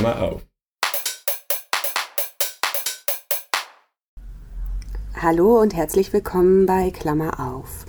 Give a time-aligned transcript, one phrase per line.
[0.00, 0.46] Klammer auf.
[5.20, 7.84] Hallo und herzlich willkommen bei Klammer auf.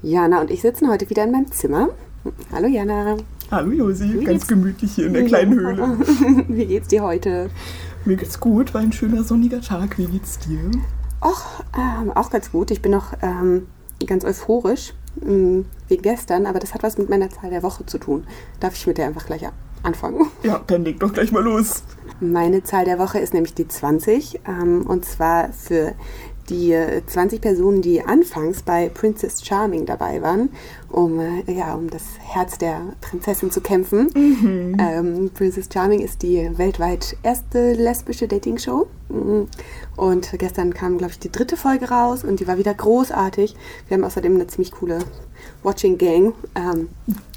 [0.00, 1.90] Jana und ich sitzen heute wieder in meinem Zimmer.
[2.52, 3.18] Hallo Jana.
[3.50, 5.98] Hallo Josi, Wie ganz gemütlich hier in der kleinen Höhle.
[6.48, 7.50] Wie geht's dir heute?
[8.06, 9.98] Mir geht's gut, war ein schöner sonniger Tag.
[9.98, 10.70] Wie geht's dir?
[11.20, 12.70] Och, ähm, auch ganz gut.
[12.70, 13.66] Ich bin noch ähm,
[14.06, 17.98] ganz euphorisch ähm, wie gestern, aber das hat was mit meiner Zahl der Woche zu
[17.98, 18.26] tun.
[18.58, 19.46] Darf ich mit der einfach gleich
[19.82, 20.26] anfangen?
[20.42, 21.82] Ja, dann leg doch gleich mal los.
[22.20, 25.94] Meine Zahl der Woche ist nämlich die 20 ähm, und zwar für
[26.48, 30.50] die 20 Personen, die anfangs bei Princess Charming dabei waren,
[30.90, 34.10] um, äh, ja, um das Herz der Prinzessin zu kämpfen.
[34.14, 34.76] Mhm.
[34.78, 38.86] Ähm, Princess Charming ist die weltweit erste lesbische Dating-Show.
[39.08, 39.48] Mhm.
[39.96, 43.54] Und gestern kam, glaube ich, die dritte Folge raus und die war wieder großartig.
[43.88, 44.98] Wir haben außerdem eine ziemlich coole
[45.62, 46.34] Watching Gang.
[46.54, 46.88] Ähm,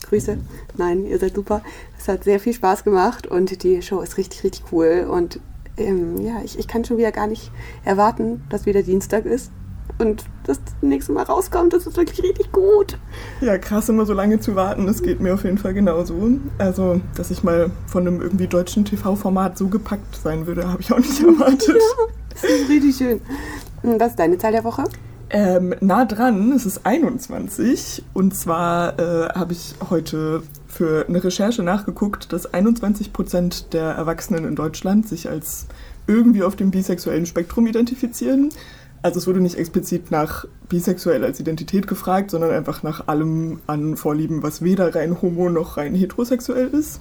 [0.07, 0.37] Grüße.
[0.77, 1.61] Nein, ihr seid super.
[2.05, 5.07] Es hat sehr viel Spaß gemacht und die Show ist richtig, richtig cool.
[5.09, 5.39] Und
[5.75, 7.49] ähm, ja, ich, ich kann schon wieder gar nicht
[7.83, 9.51] erwarten, dass wieder Dienstag ist
[9.97, 11.73] und das nächste Mal rauskommt.
[11.73, 12.99] Das ist wirklich richtig gut.
[13.41, 14.85] Ja, krass, immer so lange zu warten.
[14.85, 16.29] Das geht mir auf jeden Fall genauso.
[16.59, 20.93] Also, dass ich mal von einem irgendwie deutschen TV-Format so gepackt sein würde, habe ich
[20.93, 21.69] auch nicht erwartet.
[21.69, 23.19] ja, das ist richtig schön.
[23.81, 24.83] Was ist deine Zahl der Woche?
[25.31, 28.03] Ähm, nah dran, es ist 21.
[28.13, 30.43] Und zwar äh, habe ich heute
[30.75, 35.67] für eine Recherche nachgeguckt, dass 21 Prozent der Erwachsenen in Deutschland sich als
[36.05, 38.49] irgendwie auf dem bisexuellen Spektrum identifizieren.
[39.01, 43.95] Also es wurde nicht explizit nach bisexuell als Identität gefragt, sondern einfach nach allem an
[43.95, 46.99] Vorlieben, was weder rein homo noch rein heterosexuell ist.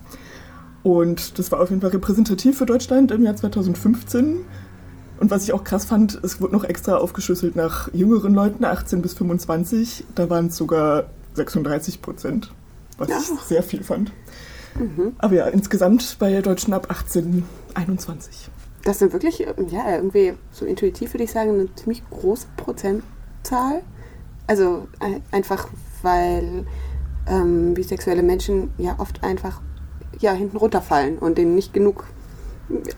[0.84, 4.36] Und das war auf jeden Fall repräsentativ für Deutschland im Jahr 2015.
[5.18, 9.02] Und was ich auch krass fand, es wurde noch extra aufgeschlüsselt nach jüngeren Leuten, 18
[9.02, 10.04] bis 25.
[10.14, 12.52] Da waren es sogar 36 Prozent
[12.98, 13.18] was ja.
[13.18, 14.12] ich sehr viel fand.
[14.78, 15.14] Mhm.
[15.18, 18.50] Aber ja, insgesamt bei Deutschen ab 18, 21.
[18.82, 23.82] Das sind wirklich, ja, irgendwie so intuitiv würde ich sagen, eine ziemlich große Prozentzahl.
[24.46, 24.88] Also
[25.30, 25.68] einfach,
[26.02, 26.66] weil
[27.26, 29.62] ähm, bisexuelle Menschen ja oft einfach
[30.20, 32.04] ja, hinten runterfallen und denen nicht genug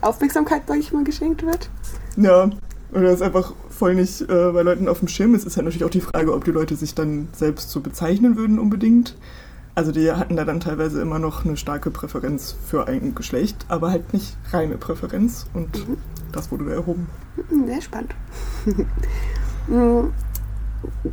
[0.01, 1.69] Aufmerksamkeit, sage ich mal, geschenkt wird.
[2.17, 2.49] Ja,
[2.91, 5.41] oder es einfach voll nicht äh, bei Leuten auf dem Schirm ist.
[5.41, 8.37] Es ist ja natürlich auch die Frage, ob die Leute sich dann selbst so bezeichnen
[8.37, 9.15] würden unbedingt.
[9.77, 13.91] Also die hatten da dann teilweise immer noch eine starke Präferenz für ein Geschlecht, aber
[13.91, 15.97] halt nicht reine Präferenz und mhm.
[16.31, 17.07] das wurde da erhoben.
[17.49, 18.15] Mhm, sehr spannend.
[19.67, 20.13] Mhm.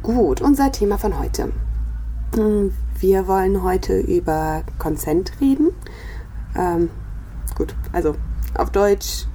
[0.00, 1.50] Gut, unser Thema von heute.
[3.00, 5.72] Wir wollen heute über Consent reden.
[6.56, 6.88] Ähm,
[7.56, 8.14] gut, also
[8.56, 9.26] auf Deutsch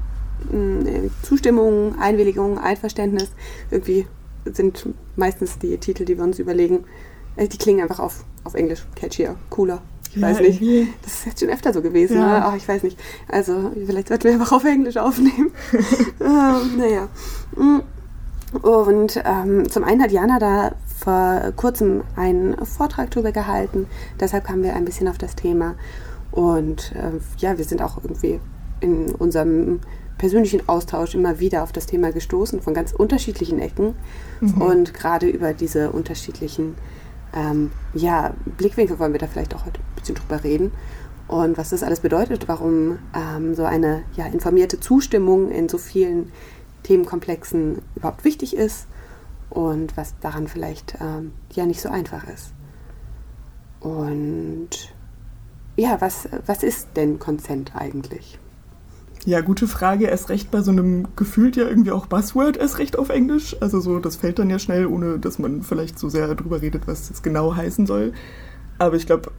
[1.22, 3.30] Zustimmung, Einwilligung, Einverständnis.
[3.70, 4.08] Irgendwie
[4.46, 4.88] sind
[5.18, 7.09] meistens die Titel, die wir uns überlegen, äh,
[7.48, 9.82] die klingen einfach auf, auf Englisch catchier, cooler.
[10.10, 10.62] Ich ja, weiß nicht.
[10.62, 10.94] Irgendwie.
[11.04, 12.18] Das ist jetzt schon öfter so gewesen.
[12.18, 12.40] Ja.
[12.40, 12.46] Ne?
[12.46, 12.98] Ach, ich weiß nicht.
[13.28, 15.52] Also, vielleicht sollten wir einfach auf Englisch aufnehmen.
[16.20, 17.08] ähm, naja.
[17.56, 17.82] Mm.
[18.64, 23.86] Und ähm, zum einen hat Jana da vor kurzem einen Vortrag darüber gehalten.
[24.20, 25.76] Deshalb kamen wir ein bisschen auf das Thema.
[26.32, 28.40] Und äh, ja, wir sind auch irgendwie
[28.80, 29.82] in unserem
[30.18, 33.96] persönlichen Austausch immer wieder auf das Thema gestoßen, von ganz unterschiedlichen Ecken.
[34.42, 34.62] Mhm.
[34.62, 36.76] Und gerade über diese unterschiedlichen
[37.34, 40.72] ähm, ja, Blickwinkel wollen wir da vielleicht auch heute ein bisschen drüber reden.
[41.28, 46.32] Und was das alles bedeutet, warum ähm, so eine ja, informierte Zustimmung in so vielen
[46.84, 48.88] Themenkomplexen überhaupt wichtig ist
[49.50, 52.54] und was daran vielleicht ähm, ja nicht so einfach ist.
[53.80, 54.70] Und
[55.76, 58.40] ja, was, was ist denn Consent eigentlich?
[59.26, 60.06] Ja, gute Frage.
[60.08, 63.56] Erst recht bei so einem gefühlt ja irgendwie auch Buzzword erst recht auf Englisch.
[63.60, 66.88] Also so, das fällt dann ja schnell, ohne dass man vielleicht so sehr drüber redet,
[66.88, 68.14] was das genau heißen soll.
[68.78, 69.32] Aber ich glaube,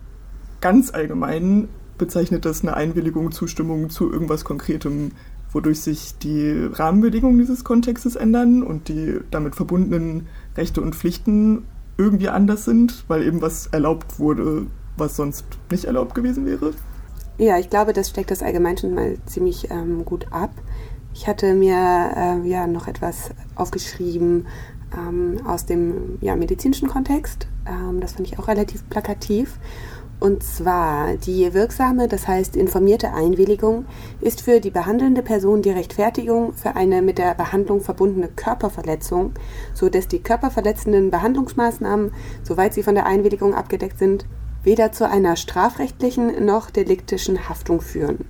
[0.61, 5.13] ganz allgemein bezeichnet das eine Einwilligung, Zustimmung zu irgendwas Konkretem,
[5.53, 11.65] wodurch sich die Rahmenbedingungen dieses Kontextes ändern und die damit verbundenen Rechte und Pflichten
[11.97, 14.67] irgendwie anders sind, weil eben was erlaubt wurde,
[14.97, 16.73] was sonst nicht erlaubt gewesen wäre.
[17.41, 20.51] Ja, ich glaube, das steckt das allgemein schon mal ziemlich ähm, gut ab.
[21.15, 24.47] Ich hatte mir äh, ja noch etwas aufgeschrieben
[24.95, 27.47] ähm, aus dem ja, medizinischen Kontext.
[27.67, 29.59] Ähm, das fand ich auch relativ plakativ.
[30.19, 33.87] Und zwar die wirksame, das heißt informierte Einwilligung
[34.21, 39.33] ist für die behandelnde Person die Rechtfertigung für eine mit der Behandlung verbundene Körperverletzung,
[39.73, 44.27] so dass die körperverletzenden Behandlungsmaßnahmen, soweit sie von der Einwilligung abgedeckt sind,
[44.63, 48.27] weder zu einer strafrechtlichen noch deliktischen Haftung führen.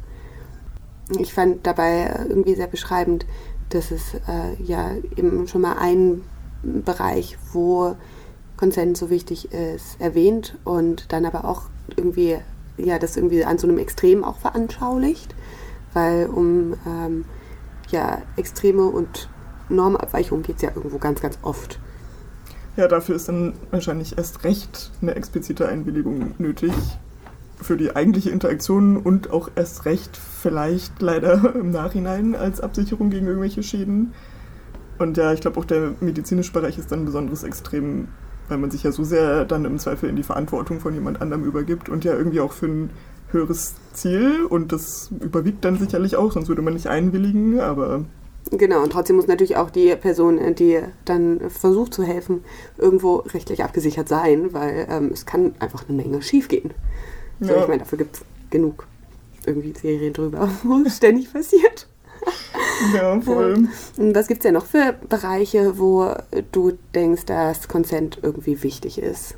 [1.18, 3.26] Ich fand dabei irgendwie sehr beschreibend,
[3.70, 6.22] dass es äh, ja eben schon mal ein
[6.62, 7.96] Bereich, wo
[8.56, 11.62] Konsent so wichtig ist, erwähnt und dann aber auch
[11.96, 12.36] irgendwie,
[12.76, 15.34] ja, das irgendwie an so einem Extrem auch veranschaulicht.
[15.92, 17.24] weil um ähm,
[17.90, 19.28] ja, Extreme und
[19.68, 21.78] Normabweichungen geht es ja irgendwo ganz, ganz oft.
[22.80, 26.72] Ja, dafür ist dann wahrscheinlich erst recht eine explizite Einwilligung nötig
[27.60, 33.26] für die eigentliche Interaktion und auch erst recht vielleicht leider im Nachhinein als Absicherung gegen
[33.26, 34.14] irgendwelche Schäden.
[34.98, 38.08] Und ja, ich glaube auch der medizinische Bereich ist dann besonders extrem,
[38.48, 41.44] weil man sich ja so sehr dann im Zweifel in die Verantwortung von jemand anderem
[41.44, 42.90] übergibt und ja irgendwie auch für ein
[43.30, 48.06] höheres Ziel und das überwiegt dann sicherlich auch, sonst würde man nicht einwilligen, aber
[48.50, 52.44] Genau, und trotzdem muss natürlich auch die Person, die dann versucht zu helfen,
[52.78, 56.72] irgendwo rechtlich abgesichert sein, weil ähm, es kann einfach eine Menge schiefgehen.
[57.40, 57.62] So, ja.
[57.62, 58.86] Ich meine, dafür gibt es genug
[59.46, 61.86] irgendwie Serien drüber, wo es ständig passiert.
[62.94, 63.68] Ja, voll.
[63.96, 66.14] Und was gibt es denn noch für Bereiche, wo
[66.52, 69.36] du denkst, dass Consent irgendwie wichtig ist?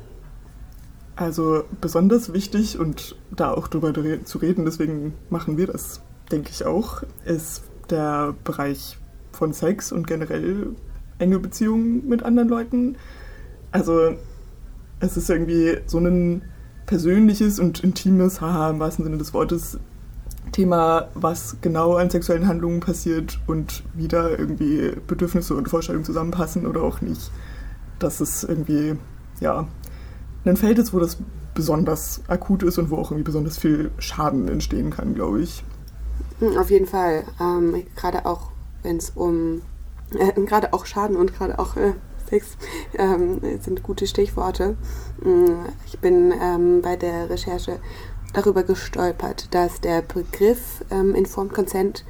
[1.15, 3.93] Also besonders wichtig und da auch drüber
[4.25, 6.01] zu reden, deswegen machen wir das,
[6.31, 7.61] denke ich auch, ist
[7.93, 8.97] der Bereich
[9.31, 10.75] von Sex und generell
[11.19, 12.97] enge Beziehungen mit anderen Leuten.
[13.71, 14.15] Also
[14.99, 16.43] es ist irgendwie so ein
[16.85, 19.79] persönliches und intimes, haha, im wahrsten Sinne des Wortes,
[20.51, 26.67] Thema, was genau an sexuellen Handlungen passiert und wie da irgendwie Bedürfnisse und Vorstellungen zusammenpassen
[26.67, 27.31] oder auch nicht.
[27.97, 28.95] Dass es irgendwie,
[29.39, 29.67] ja,
[30.45, 31.17] ein Feld ist, wo das
[31.55, 35.63] besonders akut ist und wo auch irgendwie besonders viel Schaden entstehen kann, glaube ich.
[36.39, 37.23] Hm, auf jeden Fall.
[37.39, 38.51] Ähm, gerade auch,
[38.81, 39.61] wenn es um,
[40.17, 41.93] äh, gerade auch Schaden und gerade auch äh,
[42.29, 42.57] Sex
[42.97, 44.75] ähm, sind gute Stichworte.
[45.21, 47.79] Hm, ich bin ähm, bei der Recherche
[48.33, 52.03] darüber gestolpert, dass der Begriff ähm, Informed Consent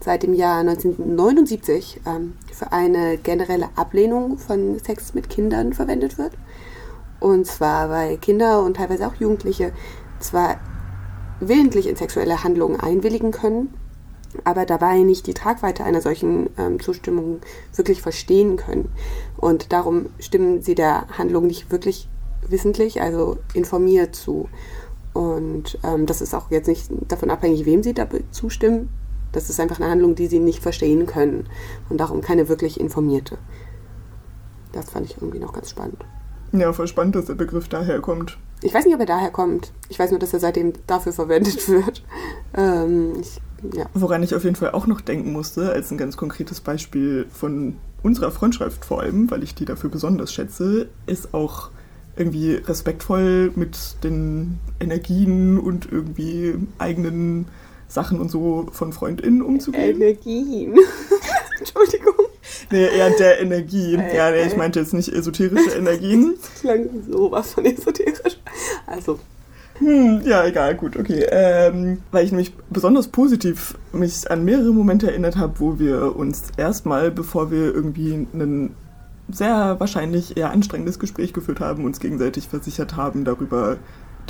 [0.00, 6.32] seit dem Jahr 1979 ähm, für eine generelle Ablehnung von Sex mit Kindern verwendet wird.
[7.20, 9.72] Und zwar, weil Kinder und teilweise auch Jugendliche
[10.20, 10.56] zwar
[11.40, 13.74] willentlich in sexuelle Handlungen einwilligen können,
[14.44, 17.40] aber dabei nicht die Tragweite einer solchen ähm, Zustimmung
[17.74, 18.90] wirklich verstehen können.
[19.36, 22.08] Und darum stimmen sie der Handlung nicht wirklich
[22.46, 24.48] wissentlich, also informiert zu.
[25.14, 28.88] Und ähm, das ist auch jetzt nicht davon abhängig, wem sie da zustimmen.
[29.32, 31.48] Das ist einfach eine Handlung, die sie nicht verstehen können.
[31.88, 33.38] Und darum keine wirklich informierte.
[34.72, 36.04] Das fand ich irgendwie noch ganz spannend.
[36.52, 38.38] Ja, voll spannend, dass der Begriff daherkommt.
[38.62, 39.72] Ich weiß nicht, ob er daher kommt.
[39.88, 42.02] Ich weiß nur, dass er seitdem dafür verwendet wird.
[42.56, 43.40] Ähm, ich,
[43.74, 43.86] ja.
[43.94, 47.76] Woran ich auf jeden Fall auch noch denken musste, als ein ganz konkretes Beispiel von
[48.02, 51.70] unserer Freundschaft vor allem, weil ich die dafür besonders schätze, ist auch
[52.16, 57.46] irgendwie respektvoll mit den Energien und irgendwie eigenen
[57.86, 59.96] Sachen und so von FreundInnen umzugehen.
[59.96, 60.76] Energien.
[61.58, 62.14] Entschuldigung.
[62.70, 63.94] Nee, eher der Energie.
[63.94, 66.34] Äh, ja, nee, ich meinte jetzt nicht esoterische Energien.
[66.40, 68.38] Das klang sowas von esoterisch.
[68.86, 69.18] Also.
[69.78, 71.26] Hm, ja, egal, gut, okay.
[71.30, 76.44] Ähm, weil ich nämlich besonders positiv mich an mehrere Momente erinnert habe, wo wir uns
[76.56, 78.74] erstmal, bevor wir irgendwie einen
[79.30, 83.76] sehr wahrscheinlich eher anstrengendes Gespräch geführt haben, uns gegenseitig versichert haben darüber,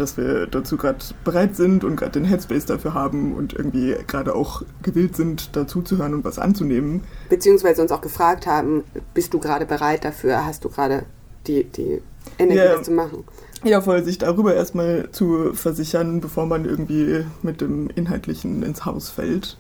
[0.01, 4.35] dass wir dazu gerade bereit sind und gerade den Headspace dafür haben und irgendwie gerade
[4.35, 7.03] auch gewillt sind, dazu zu hören und was anzunehmen.
[7.29, 8.85] Beziehungsweise uns auch gefragt haben,
[9.15, 11.05] bist du gerade bereit dafür, hast du gerade
[11.47, 12.01] die, die
[12.39, 13.25] Energie, ja, das zu machen?
[13.65, 19.11] Ja, voll, sich darüber erstmal zu versichern, bevor man irgendwie mit dem Inhaltlichen ins Haus
[19.11, 19.57] fällt.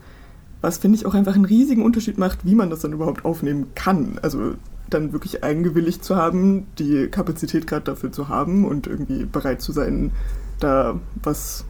[0.60, 3.68] Was, finde ich, auch einfach einen riesigen Unterschied macht, wie man das dann überhaupt aufnehmen
[3.74, 4.18] kann.
[4.22, 4.54] Also
[4.90, 9.72] dann wirklich eingewilligt zu haben, die Kapazität gerade dafür zu haben und irgendwie bereit zu
[9.72, 10.12] sein,
[10.60, 11.64] da was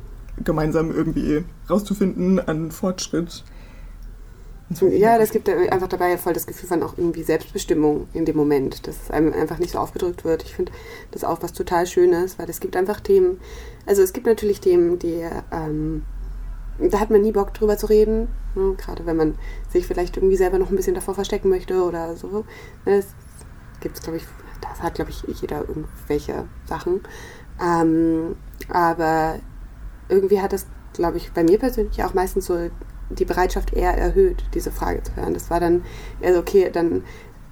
[0.45, 3.45] gemeinsam irgendwie rauszufinden an Fortschritt.
[4.81, 8.87] Ja, das gibt einfach dabei voll das Gefühl von auch irgendwie Selbstbestimmung in dem Moment,
[8.87, 10.43] dass es einem einfach nicht so aufgedrückt wird.
[10.43, 10.73] Ich finde
[11.11, 13.41] das auch was total Schönes, weil es gibt einfach Themen,
[13.87, 16.03] also es gibt natürlich Themen, die, ähm,
[16.79, 18.75] da hat man nie Bock drüber zu reden, ne?
[18.77, 19.35] gerade wenn man
[19.71, 22.45] sich vielleicht irgendwie selber noch ein bisschen davor verstecken möchte oder so.
[22.85, 23.07] Das
[23.81, 24.25] gibt es, glaube ich,
[24.61, 27.01] das hat, glaube ich, jeder irgendwelche Sachen.
[27.61, 28.37] Ähm,
[28.69, 29.41] aber
[30.09, 32.71] irgendwie hat das, glaube ich, bei mir persönlich auch meistens so
[33.11, 35.35] die Bereitschaft eher erhöht, diese Frage zu hören.
[35.35, 35.85] Das war dann,
[36.23, 37.05] also okay, dann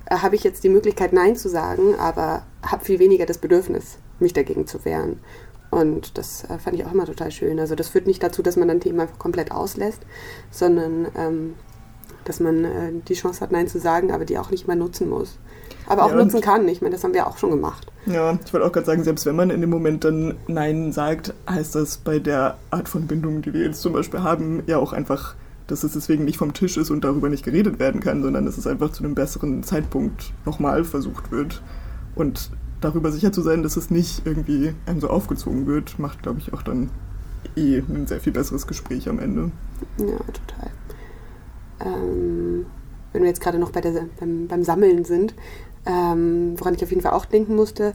[0.06, 3.98] äh, habe ich jetzt die Möglichkeit, Nein zu sagen, aber habe viel weniger das Bedürfnis,
[4.18, 5.20] mich dagegen zu wehren.
[5.70, 7.58] Und das äh, fand ich auch immer total schön.
[7.58, 10.02] Also das führt nicht dazu, dass man dann Themen einfach komplett auslässt,
[10.50, 11.54] sondern ähm,
[12.24, 15.08] dass man äh, die Chance hat, Nein zu sagen, aber die auch nicht mal nutzen
[15.08, 15.38] muss.
[15.88, 16.66] Aber auch ja, nutzen kann.
[16.68, 17.86] Ich meine, das haben wir auch schon gemacht.
[18.06, 21.34] Ja, ich wollte auch gerade sagen, selbst wenn man in dem Moment dann Nein sagt,
[21.48, 24.92] heißt das bei der Art von Bindung, die wir jetzt zum Beispiel haben, ja auch
[24.92, 25.34] einfach
[25.66, 28.56] dass es deswegen nicht vom Tisch ist und darüber nicht geredet werden kann, sondern dass
[28.56, 31.62] es einfach zu einem besseren Zeitpunkt nochmal versucht wird.
[32.14, 32.50] Und
[32.86, 36.52] darüber sicher zu sein, dass es nicht irgendwie einem so aufgezogen wird, macht, glaube ich,
[36.52, 36.90] auch dann
[37.56, 39.50] eh ein sehr viel besseres Gespräch am Ende.
[39.98, 40.70] Ja, total.
[41.84, 42.66] ähm,
[43.12, 45.34] wenn wir jetzt gerade noch bei der, beim, beim Sammeln sind,
[45.84, 47.94] ähm, woran ich auf jeden Fall auch denken musste,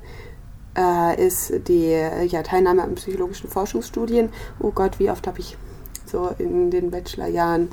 [0.77, 1.91] äh, ist die
[2.27, 4.29] ja, Teilnahme an psychologischen Forschungsstudien.
[4.59, 5.57] Oh Gott, wie oft habe ich
[6.05, 7.69] so in den Bachelorjahren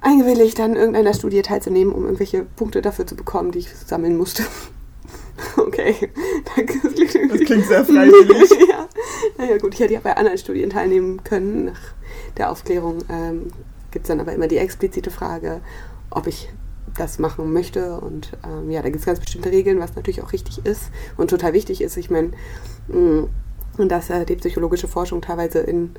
[0.00, 4.44] eingewilligt, an irgendeiner Studie teilzunehmen, um irgendwelche Punkte dafür zu bekommen, die ich sammeln musste.
[5.66, 5.94] Okay,
[6.56, 6.78] danke.
[6.82, 8.50] Das klingt, das klingt sehr freiwillig.
[8.68, 8.88] ja.
[9.38, 11.66] Naja gut, ich hätte ja bei anderen Studien teilnehmen können.
[11.66, 11.80] Nach
[12.36, 13.52] der Aufklärung ähm,
[13.90, 15.60] gibt es dann aber immer die explizite Frage,
[16.10, 16.48] ob ich
[16.96, 18.00] das machen möchte.
[18.00, 21.30] Und ähm, ja, da gibt es ganz bestimmte Regeln, was natürlich auch richtig ist und
[21.30, 21.96] total wichtig ist.
[21.96, 22.32] Ich meine,
[22.88, 23.24] mm,
[23.78, 25.94] und dass äh, die psychologische Forschung teilweise in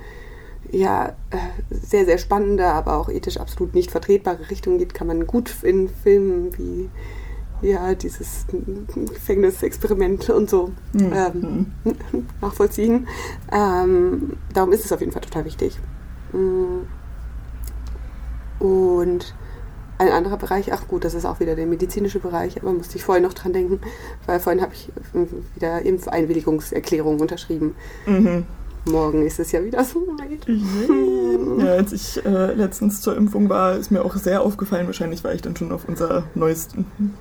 [0.72, 1.38] ja, äh,
[1.70, 5.90] sehr, sehr spannende, aber auch ethisch absolut nicht vertretbare Richtungen geht, kann man gut in
[5.90, 6.90] Filmen wie
[7.64, 8.46] ja, dieses
[8.96, 11.14] Gefängnisexperiment und so mhm.
[11.14, 11.72] ähm,
[12.42, 13.08] nachvollziehen.
[13.52, 15.80] Ähm, darum ist es auf jeden Fall total wichtig.
[16.32, 16.82] Mm.
[18.60, 19.34] Und
[19.98, 23.04] ein anderer Bereich, ach gut, das ist auch wieder der medizinische Bereich, aber musste ich
[23.04, 23.80] vorhin noch dran denken,
[24.26, 24.92] weil vorhin habe ich
[25.56, 27.76] wieder Impfeinwilligungserklärung unterschrieben.
[28.06, 28.46] Mhm.
[28.86, 30.46] Morgen ist es ja wieder so weit.
[31.64, 35.36] Ja, als ich äh, letztens zur Impfung war, ist mir auch sehr aufgefallen, wahrscheinlich weil
[35.36, 36.70] ich dann schon auf unser neues,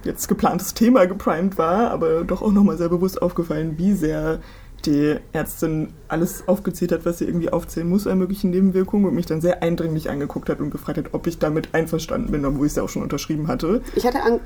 [0.03, 4.41] jetzt geplantes Thema geprimed war, aber doch auch nochmal sehr bewusst aufgefallen, wie sehr
[4.85, 9.27] die Ärztin alles aufgezählt hat, was sie irgendwie aufzählen muss an möglichen Nebenwirkungen und mich
[9.27, 12.73] dann sehr eindringlich angeguckt hat und gefragt hat, ob ich damit einverstanden bin, obwohl ich
[12.73, 13.83] es ja auch schon unterschrieben hatte.
[13.95, 14.41] Ich hatte an,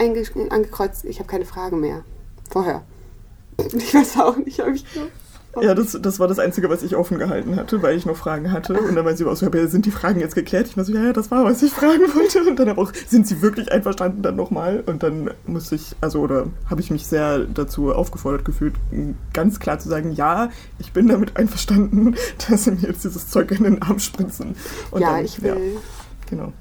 [0.51, 2.03] angekreuzt, ich habe keine Fragen mehr.
[2.51, 2.83] Vorher.
[3.75, 4.85] Ich weiß auch nicht, ob ich.
[5.63, 8.53] Ja, das, das war das Einzige, was ich offen gehalten hatte, weil ich noch Fragen
[8.53, 8.75] hatte.
[8.75, 10.67] Und dann war sie auch so, ja, sind die Fragen jetzt geklärt?
[10.67, 12.45] Ich war so, ja, ja, das war, was ich fragen wollte.
[12.49, 14.83] Und dann aber auch, sind sie wirklich einverstanden dann nochmal?
[14.87, 18.75] Und dann musste ich, also, oder habe ich mich sehr dazu aufgefordert gefühlt,
[19.33, 22.17] ganz klar zu sagen, ja, ich bin damit einverstanden,
[22.49, 24.57] dass sie mir jetzt dieses Zeug in den Arm spritzen.
[24.91, 25.51] Und ja, dann, ich will.
[25.51, 25.81] Ja,
[26.29, 26.53] genau.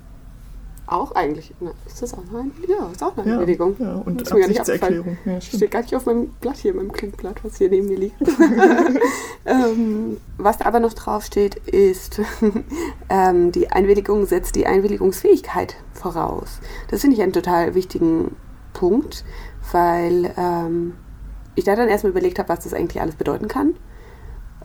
[0.87, 1.53] Auch eigentlich.
[1.59, 3.75] Na, ist das auch eine Ja, ist auch eine ja, Erledigung.
[3.79, 5.17] Ja, und das Absichtserklärung.
[5.25, 8.15] Ja, steht gar nicht auf meinem Blatt hier, meinem Klinkblatt, was hier neben mir liegt.
[9.45, 12.21] ähm, was da aber noch draufsteht, ist,
[13.09, 16.59] ähm, die Einwilligung setzt die Einwilligungsfähigkeit voraus.
[16.89, 18.35] Das finde ich einen total wichtigen
[18.73, 19.25] Punkt,
[19.71, 20.93] weil ähm,
[21.55, 23.75] ich da dann erstmal überlegt habe, was das eigentlich alles bedeuten kann.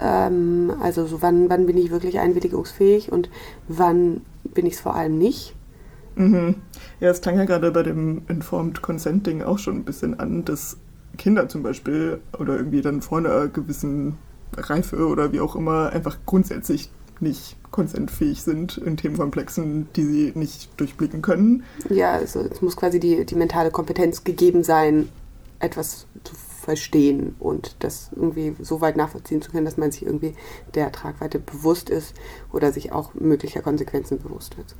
[0.00, 3.30] Ähm, also so wann, wann bin ich wirklich einwilligungsfähig und
[3.68, 5.54] wann bin ich es vor allem nicht.
[6.16, 6.56] Mhm.
[7.00, 10.76] Ja, es klang ja gerade bei dem Informed Consent-Ding auch schon ein bisschen an, dass
[11.18, 14.18] Kinder zum Beispiel oder irgendwie dann vor einer gewissen
[14.56, 16.90] Reife oder wie auch immer einfach grundsätzlich
[17.20, 21.64] nicht konsentfähig sind in Themenkomplexen, die sie nicht durchblicken können.
[21.88, 25.08] Ja, also es muss quasi die, die mentale Kompetenz gegeben sein,
[25.60, 30.34] etwas zu verstehen und das irgendwie so weit nachvollziehen zu können, dass man sich irgendwie
[30.74, 32.14] der Tragweite bewusst ist
[32.52, 34.74] oder sich auch möglicher Konsequenzen bewusst wird.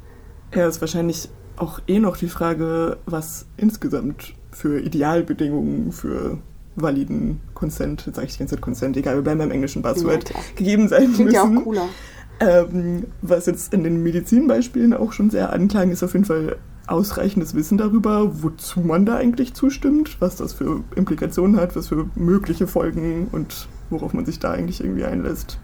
[0.55, 6.39] Ja, ist wahrscheinlich auch eh noch die Frage, was insgesamt für Idealbedingungen für
[6.77, 10.31] validen Consent, jetzt sage ich die ganze Zeit Consent, egal, wir bleiben beim englischen Buzzword,
[10.31, 11.35] ja, gegeben sein Klingt müssen.
[11.35, 11.89] ja auch cooler.
[12.41, 17.55] Ähm, was jetzt in den Medizinbeispielen auch schon sehr anklang, ist auf jeden Fall ausreichendes
[17.55, 22.67] Wissen darüber, wozu man da eigentlich zustimmt, was das für Implikationen hat, was für mögliche
[22.67, 25.59] Folgen und worauf man sich da eigentlich irgendwie einlässt.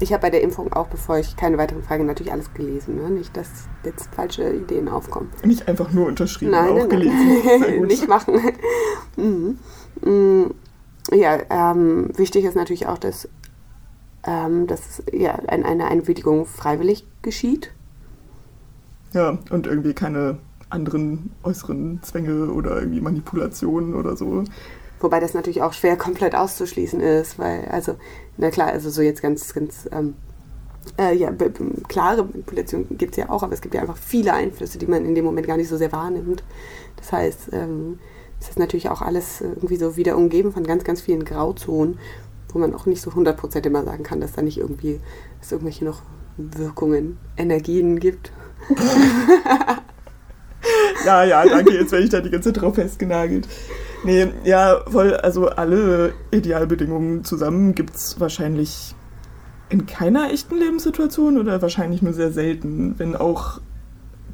[0.00, 2.96] Ich habe bei der Impfung auch, bevor ich keine weiteren Fragen, natürlich alles gelesen.
[2.96, 3.10] Ne?
[3.10, 3.48] Nicht, dass
[3.84, 5.30] jetzt falsche Ideen aufkommen.
[5.44, 7.82] Nicht einfach nur unterschrieben, nein, auch nein, gelesen.
[7.86, 8.40] Nicht machen.
[9.16, 9.58] mhm.
[10.02, 10.54] Mhm.
[11.12, 13.28] Ja, ähm, wichtig ist natürlich auch, dass,
[14.24, 17.70] ähm, dass ja, eine Einwilligung freiwillig geschieht.
[19.12, 20.38] Ja, und irgendwie keine
[20.70, 24.44] anderen äußeren Zwänge oder irgendwie Manipulationen oder so.
[25.04, 27.96] Wobei das natürlich auch schwer komplett auszuschließen ist, weil, also,
[28.38, 30.14] na klar, also so jetzt ganz, ganz, ähm,
[30.98, 31.30] äh, ja,
[31.88, 35.04] klare Manipulation gibt es ja auch, aber es gibt ja einfach viele Einflüsse, die man
[35.04, 36.42] in dem Moment gar nicht so sehr wahrnimmt.
[36.96, 37.98] Das heißt, ähm,
[38.40, 41.98] es ist natürlich auch alles irgendwie so wieder umgeben von ganz, ganz vielen Grauzonen,
[42.48, 45.00] wo man auch nicht so 100% immer sagen kann, dass da nicht irgendwie
[45.42, 46.00] es irgendwelche noch
[46.38, 48.32] Wirkungen, Energien gibt.
[51.04, 53.46] ja, ja, danke, jetzt werde ich da die ganze Zeit drauf festgenagelt.
[54.04, 58.94] Nee, ja, voll, also alle Idealbedingungen zusammen gibt es wahrscheinlich
[59.70, 63.60] in keiner echten Lebenssituation oder wahrscheinlich nur sehr selten, wenn auch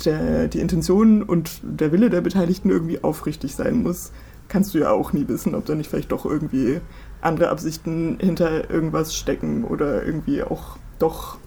[0.05, 4.13] der, die Intention und der Wille der Beteiligten irgendwie aufrichtig sein muss,
[4.49, 6.81] kannst du ja auch nie wissen, ob da nicht vielleicht doch irgendwie
[7.21, 11.39] andere Absichten hinter irgendwas stecken oder irgendwie auch doch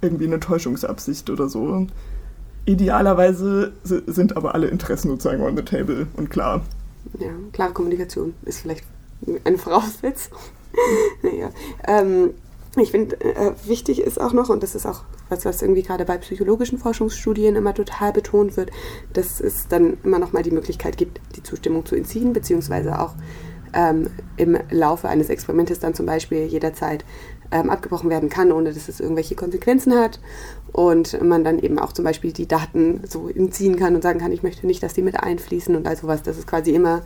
[0.00, 1.86] irgendwie eine Täuschungsabsicht oder so.
[2.64, 6.62] Idealerweise sind aber alle Interessen sozusagen on the table und klar,
[7.18, 8.84] ja, klare Kommunikation ist vielleicht
[9.44, 10.38] eine Voraussetzung.
[11.22, 11.50] naja.
[11.86, 12.34] Ähm,
[12.78, 16.04] ich finde, äh, wichtig ist auch noch, und das ist auch was, was irgendwie gerade
[16.04, 18.70] bei psychologischen Forschungsstudien immer total betont wird,
[19.14, 23.14] dass es dann immer noch mal die Möglichkeit gibt, die Zustimmung zu entziehen, beziehungsweise auch
[23.72, 27.04] ähm, im Laufe eines Experimentes dann zum Beispiel jederzeit
[27.50, 30.20] ähm, abgebrochen werden kann, ohne dass es irgendwelche Konsequenzen hat.
[30.72, 34.32] Und man dann eben auch zum Beispiel die Daten so entziehen kann und sagen kann,
[34.32, 37.02] ich möchte nicht, dass die mit einfließen und all sowas, dass es quasi immer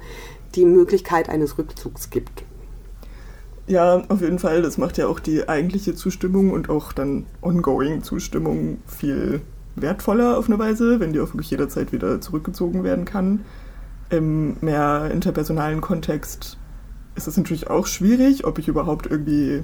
[0.55, 2.45] die Möglichkeit eines Rückzugs gibt.
[3.67, 4.63] Ja, auf jeden Fall.
[4.63, 9.43] Das macht ja auch die eigentliche Zustimmung und auch dann ongoing Zustimmung viel
[9.77, 13.45] wertvoller auf eine Weise, wenn die auch wirklich jederzeit wieder zurückgezogen werden kann.
[14.11, 16.59] Im mehr interpersonalen Kontext
[17.15, 19.63] ist es natürlich auch schwierig, ob ich überhaupt irgendwie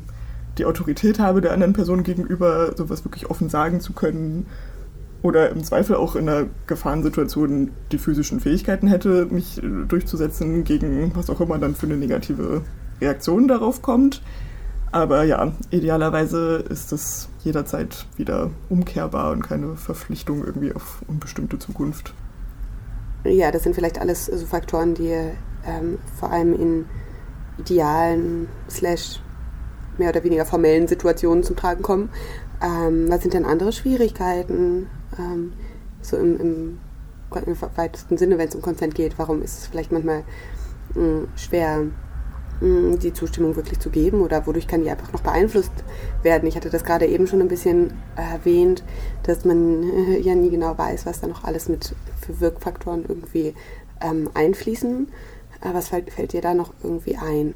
[0.59, 4.47] die Autorität habe, der anderen Person gegenüber sowas wirklich offen sagen zu können.
[5.23, 11.31] Oder im Zweifel auch in einer Gefahrensituation die physischen Fähigkeiten hätte, mich durchzusetzen gegen was
[11.31, 12.63] auch immer dann für eine negative
[13.01, 14.23] Reaktion darauf kommt.
[14.93, 22.15] Aber ja, idealerweise ist das jederzeit wieder umkehrbar und keine Verpflichtung irgendwie auf unbestimmte Zukunft.
[23.25, 25.11] Ja, das sind vielleicht alles so Faktoren, die
[25.67, 26.85] ähm, vor allem in
[27.59, 29.21] idealen slash
[29.99, 32.11] mehr oder weniger formellen Situationen zum Tragen kommen.
[32.63, 34.89] Ähm, was sind denn andere Schwierigkeiten?
[35.19, 35.53] Ähm,
[36.01, 36.79] so im, im,
[37.35, 40.25] im, weitesten Sinne, wenn es um Consent geht, warum ist es vielleicht manchmal
[40.95, 41.85] mh, hm, schwer,
[42.61, 45.73] mh, die Zustimmung wirklich zu geben oder wodurch kann die einfach noch beeinflusst
[46.23, 46.49] werden?
[46.49, 48.85] Ich hatte das gerade eben schon ein bisschen erwähnt,
[49.25, 53.55] dass man äh, ja nie genau weiß, was da noch alles mit für Wirkfaktoren irgendwie
[54.01, 55.09] ähm, einfließen.
[55.61, 57.55] Äh, was fällt, fällt dir da noch irgendwie ein?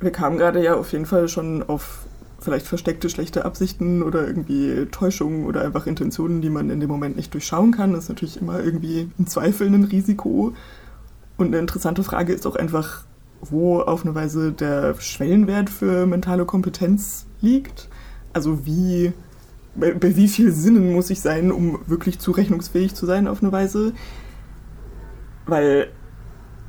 [0.00, 2.06] Wir kamen gerade ja auf jeden Fall schon auf
[2.40, 7.16] vielleicht versteckte schlechte Absichten oder irgendwie Täuschungen oder einfach Intentionen, die man in dem Moment
[7.16, 7.92] nicht durchschauen kann.
[7.92, 10.54] Das ist natürlich immer irgendwie im Zweifel ein Risiko.
[11.36, 13.04] Und eine interessante Frage ist auch einfach,
[13.42, 17.88] wo auf eine Weise der Schwellenwert für mentale Kompetenz liegt.
[18.32, 19.12] Also wie,
[19.74, 23.52] bei, bei wie viel Sinnen muss ich sein, um wirklich zurechnungsfähig zu sein auf eine
[23.52, 23.92] Weise.
[25.46, 25.88] Weil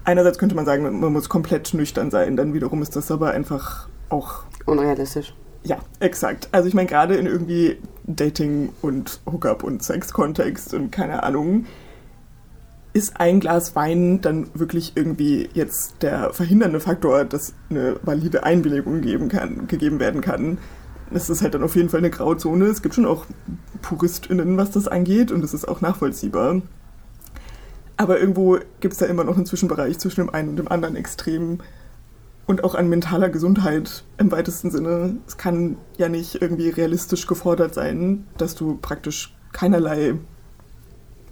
[0.03, 3.87] einerseits könnte man sagen, man muss komplett nüchtern sein, dann wiederum ist das aber einfach
[4.09, 4.43] auch.
[4.65, 5.33] Unrealistisch.
[5.63, 6.49] Ja, exakt.
[6.51, 11.65] Also ich meine, gerade in irgendwie Dating und Hookup und Sex-Kontext und keine Ahnung,
[12.93, 19.01] ist ein Glas Wein dann wirklich irgendwie jetzt der verhindernde Faktor, dass eine valide Einwilligung
[19.01, 20.57] geben kann, gegeben werden kann.
[21.09, 22.65] Das ist halt dann auf jeden Fall eine Grauzone.
[22.65, 23.25] Es gibt schon auch
[23.81, 26.61] PuristInnen, was das angeht, und das ist auch nachvollziehbar.
[28.01, 30.95] Aber irgendwo gibt es da immer noch einen Zwischenbereich zwischen dem einen und dem anderen
[30.95, 31.59] Extrem.
[32.47, 35.17] Und auch an mentaler Gesundheit im weitesten Sinne.
[35.27, 40.15] Es kann ja nicht irgendwie realistisch gefordert sein, dass du praktisch keinerlei,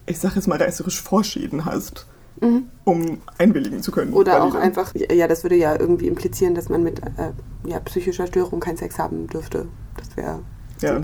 [0.05, 2.05] ich sag jetzt mal reißerisch, Vorschäden hast,
[2.39, 2.67] mhm.
[2.84, 4.13] um einwilligen zu können.
[4.13, 7.32] Oder auch einfach, ja, das würde ja irgendwie implizieren, dass man mit äh,
[7.65, 9.65] ja, psychischer Störung keinen Sex haben dürfte.
[9.97, 10.41] Das wäre.
[10.82, 11.01] Ja.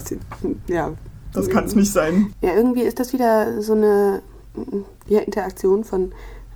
[0.68, 0.94] ja.
[1.34, 2.34] Das kann es nicht sein.
[2.42, 4.22] Ja, irgendwie ist das wieder so eine
[5.08, 6.14] ja, Interaktion von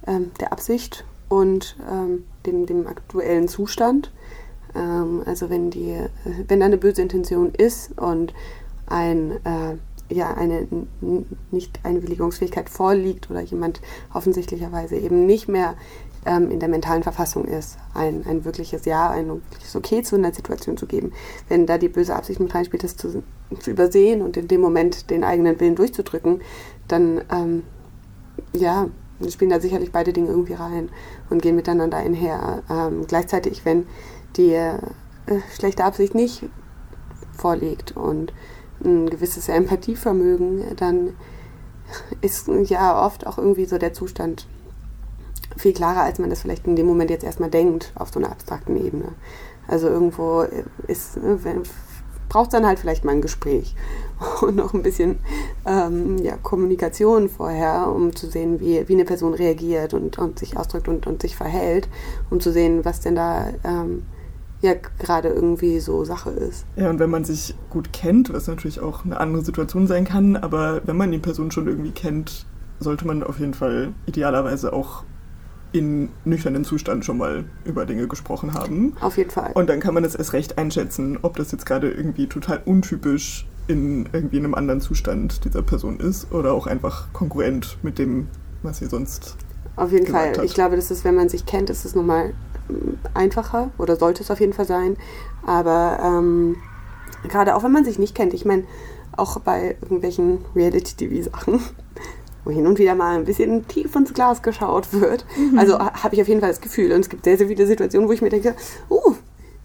[0.07, 4.11] ähm, der Absicht und ähm, dem, dem aktuellen Zustand.
[4.75, 5.95] Ähm, also wenn die,
[6.47, 8.33] wenn da eine böse Intention ist und
[8.87, 9.77] ein, äh,
[10.11, 10.67] ja, eine
[11.51, 13.81] Nicht-Einwilligungsfähigkeit vorliegt oder jemand
[14.13, 15.75] offensichtlicherweise eben nicht mehr
[16.25, 20.33] ähm, in der mentalen Verfassung ist, ein, ein wirkliches Ja, ein wirkliches Okay zu einer
[20.33, 21.13] Situation zu geben.
[21.47, 23.23] Wenn da die böse Absicht mit reinspielt, das zu,
[23.59, 26.41] zu übersehen und in dem Moment den eigenen Willen durchzudrücken,
[26.87, 27.63] dann ähm,
[28.53, 28.87] ja,
[29.29, 30.89] spielen da sicherlich beide Dinge irgendwie rein
[31.29, 32.63] und gehen miteinander einher.
[32.69, 33.87] Ähm, gleichzeitig, wenn
[34.37, 34.79] die äh,
[35.57, 36.45] schlechte Absicht nicht
[37.37, 38.33] vorliegt und
[38.83, 41.13] ein gewisses Empathievermögen, dann
[42.21, 44.47] ist ja oft auch irgendwie so der Zustand
[45.57, 48.31] viel klarer, als man das vielleicht in dem Moment jetzt erstmal denkt, auf so einer
[48.31, 49.09] abstrakten Ebene.
[49.67, 50.45] Also irgendwo
[50.87, 51.39] ist, ne,
[52.29, 53.75] braucht es dann halt vielleicht mal ein Gespräch
[54.41, 55.19] und noch ein bisschen
[55.65, 60.55] ähm, ja, Kommunikation vorher, um zu sehen, wie, wie eine Person reagiert und, und sich
[60.55, 61.89] ausdrückt und, und sich verhält,
[62.29, 64.03] um zu sehen, was denn da ähm,
[64.61, 66.65] ja gerade irgendwie so Sache ist.
[66.75, 70.35] Ja, und wenn man sich gut kennt, was natürlich auch eine andere Situation sein kann,
[70.35, 72.45] aber wenn man die Person schon irgendwie kennt,
[72.79, 75.03] sollte man auf jeden Fall idealerweise auch
[75.71, 78.95] in nüchternen Zustand schon mal über Dinge gesprochen haben.
[79.01, 79.51] Auf jeden Fall.
[79.53, 83.47] Und dann kann man es erst recht einschätzen, ob das jetzt gerade irgendwie total untypisch
[83.67, 88.27] in irgendwie einem anderen Zustand dieser Person ist oder auch einfach konkurrent mit dem,
[88.63, 89.37] was sie sonst.
[89.75, 90.29] Auf jeden Fall.
[90.29, 90.43] Hat.
[90.43, 92.33] Ich glaube, das ist, wenn man sich kennt, ist es nochmal
[92.67, 92.73] mm,
[93.13, 94.97] einfacher oder sollte es auf jeden Fall sein.
[95.45, 96.55] Aber ähm,
[97.27, 98.63] gerade auch wenn man sich nicht kennt, ich meine,
[99.15, 101.61] auch bei irgendwelchen Reality-TV-Sachen
[102.49, 105.25] wo hin und wieder mal ein bisschen tief ins Glas geschaut wird.
[105.37, 105.57] Mhm.
[105.57, 106.91] Also habe ich auf jeden Fall das Gefühl.
[106.91, 108.55] Und es gibt sehr, sehr viele Situationen, wo ich mir denke,
[108.89, 109.13] uh,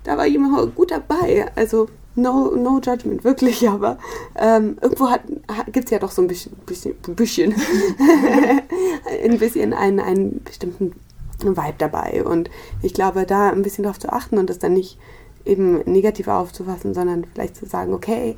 [0.04, 1.50] da war jemand gut dabei.
[1.56, 3.98] Also no, no judgment, wirklich, aber
[4.36, 5.08] ähm, irgendwo
[5.72, 7.54] gibt es ja doch so ein bisschen, bisschen, bisschen
[9.24, 10.92] ein bisschen einen, einen bestimmten
[11.40, 12.22] Vibe dabei.
[12.24, 12.50] Und
[12.82, 14.98] ich glaube, da ein bisschen darauf zu achten und das dann nicht
[15.44, 18.36] eben negativ aufzufassen, sondern vielleicht zu sagen, okay,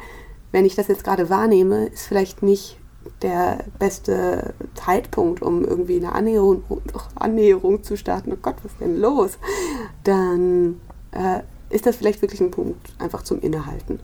[0.53, 2.79] wenn ich das jetzt gerade wahrnehme, ist vielleicht nicht
[3.23, 6.63] der beste Zeitpunkt, um irgendwie eine Annäherung,
[7.15, 8.33] Annäherung zu starten.
[8.33, 9.39] Oh Gott, was ist denn los?
[10.05, 10.81] Dann
[11.13, 11.41] äh,
[11.71, 14.01] ist das vielleicht wirklich ein Punkt einfach zum Innehalten.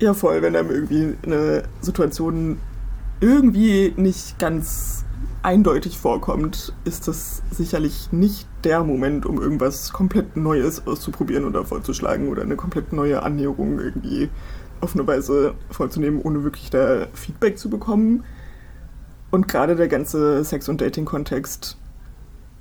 [0.00, 2.58] Ja, voll, wenn einem irgendwie eine Situation
[3.20, 5.04] irgendwie nicht ganz
[5.42, 12.28] eindeutig vorkommt, ist das sicherlich nicht der Moment, um irgendwas komplett Neues auszuprobieren oder vorzuschlagen
[12.28, 14.28] oder eine komplett neue Annäherung irgendwie
[14.80, 18.24] auf eine Weise vorzunehmen, ohne wirklich da Feedback zu bekommen.
[19.30, 21.76] Und gerade der ganze Sex- und Dating-Kontext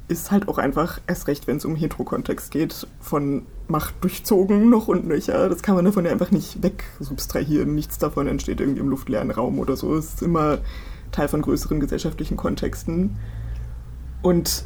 [0.07, 4.87] ist halt auch einfach, erst recht, wenn es um Hetero-Kontext geht, von Macht durchzogen noch
[4.87, 5.49] und nöcher.
[5.49, 7.73] Das kann man davon ja einfach nicht wegsubstrahieren.
[7.73, 9.95] Nichts davon entsteht irgendwie im luftleeren Raum oder so.
[9.95, 10.59] Es ist immer
[11.11, 13.17] Teil von größeren gesellschaftlichen Kontexten.
[14.21, 14.65] Und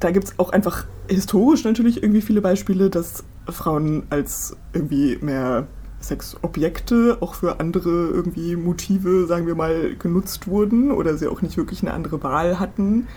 [0.00, 5.66] da gibt es auch einfach historisch natürlich irgendwie viele Beispiele, dass Frauen als irgendwie mehr
[6.02, 11.56] Sexobjekte auch für andere irgendwie Motive, sagen wir mal, genutzt wurden oder sie auch nicht
[11.56, 13.08] wirklich eine andere Wahl hatten.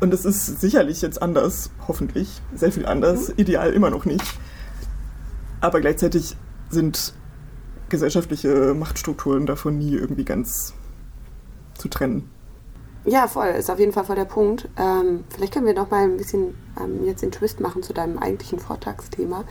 [0.00, 3.34] Und es ist sicherlich jetzt anders, hoffentlich, sehr viel anders, mhm.
[3.36, 4.24] ideal immer noch nicht.
[5.60, 6.36] Aber gleichzeitig
[6.70, 7.12] sind
[7.90, 10.74] gesellschaftliche Machtstrukturen davon nie irgendwie ganz
[11.76, 12.30] zu trennen.
[13.04, 14.68] Ja, voll, ist auf jeden Fall voll der Punkt.
[14.76, 18.18] Ähm, vielleicht können wir noch mal ein bisschen ähm, jetzt den Twist machen zu deinem
[18.18, 19.44] eigentlichen Vortragsthema,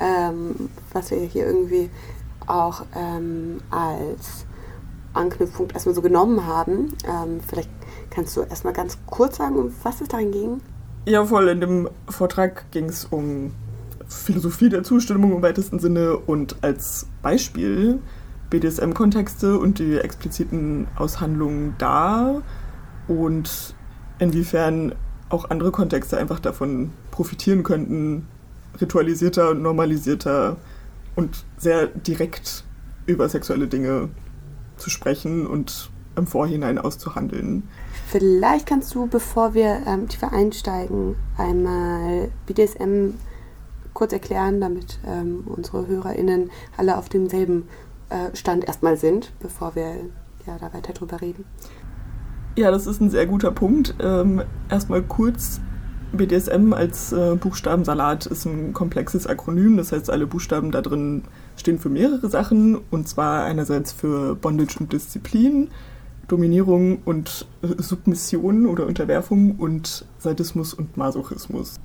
[0.00, 1.88] ähm, was wir hier irgendwie
[2.46, 4.44] auch ähm, als
[5.14, 6.94] Anknüpfpunkt erstmal so genommen haben.
[7.06, 7.70] Ähm, vielleicht
[8.10, 10.60] kannst du erstmal ganz kurz sagen, um was es darin ging?
[11.06, 11.48] Ja, voll.
[11.48, 13.52] In dem Vortrag ging es um
[14.08, 18.00] Philosophie der Zustimmung im weitesten Sinne und als Beispiel
[18.50, 22.42] BDSM-Kontexte und die expliziten Aushandlungen da
[23.08, 23.74] und
[24.18, 24.94] inwiefern
[25.28, 28.26] auch andere Kontexte einfach davon profitieren könnten,
[28.80, 30.56] ritualisierter, normalisierter
[31.14, 32.64] und sehr direkt
[33.06, 34.08] über sexuelle Dinge
[34.76, 37.64] zu sprechen und im Vorhinein auszuhandeln.
[38.08, 43.14] Vielleicht kannst du, bevor wir ähm, tiefer einsteigen, einmal BDSM
[43.92, 47.68] kurz erklären, damit ähm, unsere HörerInnen alle auf demselben
[48.10, 49.96] äh, Stand erstmal sind, bevor wir
[50.46, 51.44] ja, da weiter drüber reden.
[52.56, 53.94] Ja, das ist ein sehr guter Punkt.
[54.00, 55.60] Ähm, erstmal kurz.
[56.12, 59.76] BDSM als äh, Buchstabensalat ist ein komplexes Akronym.
[59.76, 61.24] Das heißt, alle Buchstaben da drin
[61.56, 62.78] stehen für mehrere Sachen.
[62.90, 65.68] Und zwar einerseits für Bondage und Disziplin,
[66.28, 71.76] Dominierung und äh, Submission oder Unterwerfung und Sadismus und Masochismus.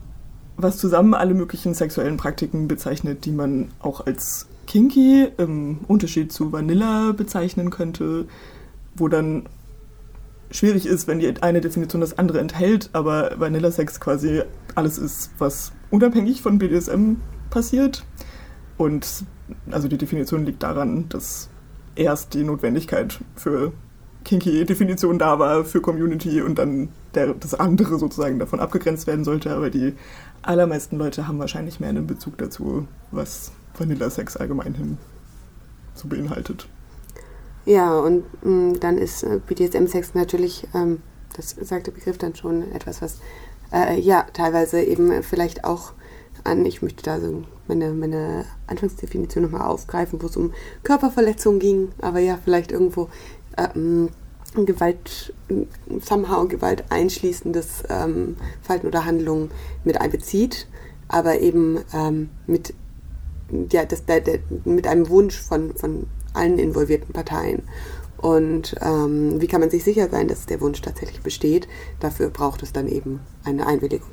[0.55, 6.53] Was zusammen alle möglichen sexuellen Praktiken bezeichnet, die man auch als kinky im Unterschied zu
[6.53, 8.27] Vanilla bezeichnen könnte,
[8.95, 9.47] wo dann
[10.51, 14.43] schwierig ist, wenn die eine Definition das andere enthält, aber Vanilla Sex quasi
[14.75, 17.15] alles ist, was unabhängig von BDSM
[17.49, 18.05] passiert.
[18.77, 19.25] Und
[19.69, 21.49] also die Definition liegt daran, dass
[21.95, 23.73] erst die Notwendigkeit für
[24.23, 29.23] kinky Definition da war für Community und dann der, das andere sozusagen davon abgegrenzt werden
[29.25, 29.51] sollte.
[29.51, 29.93] Aber die
[30.41, 34.97] allermeisten Leute haben wahrscheinlich mehr einen Bezug dazu, was Vanilla Sex allgemein hin
[35.93, 36.67] so beinhaltet.
[37.65, 41.02] Ja, und mh, mm, dann ist äh, BDSM-Sex natürlich, ähm,
[41.36, 43.19] das sagt der Begriff dann schon, etwas, was
[43.71, 45.93] äh, ja teilweise eben vielleicht auch
[46.43, 51.89] an, ich möchte da so meine, meine Anfangsdefinition nochmal aufgreifen, wo es um Körperverletzungen ging,
[52.02, 53.10] aber ja, vielleicht irgendwo
[53.58, 54.10] ähm,
[54.56, 55.34] Gewalt,
[56.02, 59.52] somehow Gewalt einschließendes ähm, Verhalten oder Handlungen
[59.84, 60.67] mit einbezieht,
[61.08, 62.74] aber eben ähm, mit,
[63.71, 67.63] ja, das, der, der, mit einem Wunsch von, von allen involvierten Parteien.
[68.17, 71.67] Und ähm, wie kann man sich sicher sein, dass der Wunsch tatsächlich besteht?
[72.00, 74.10] Dafür braucht es dann eben eine Einwilligung.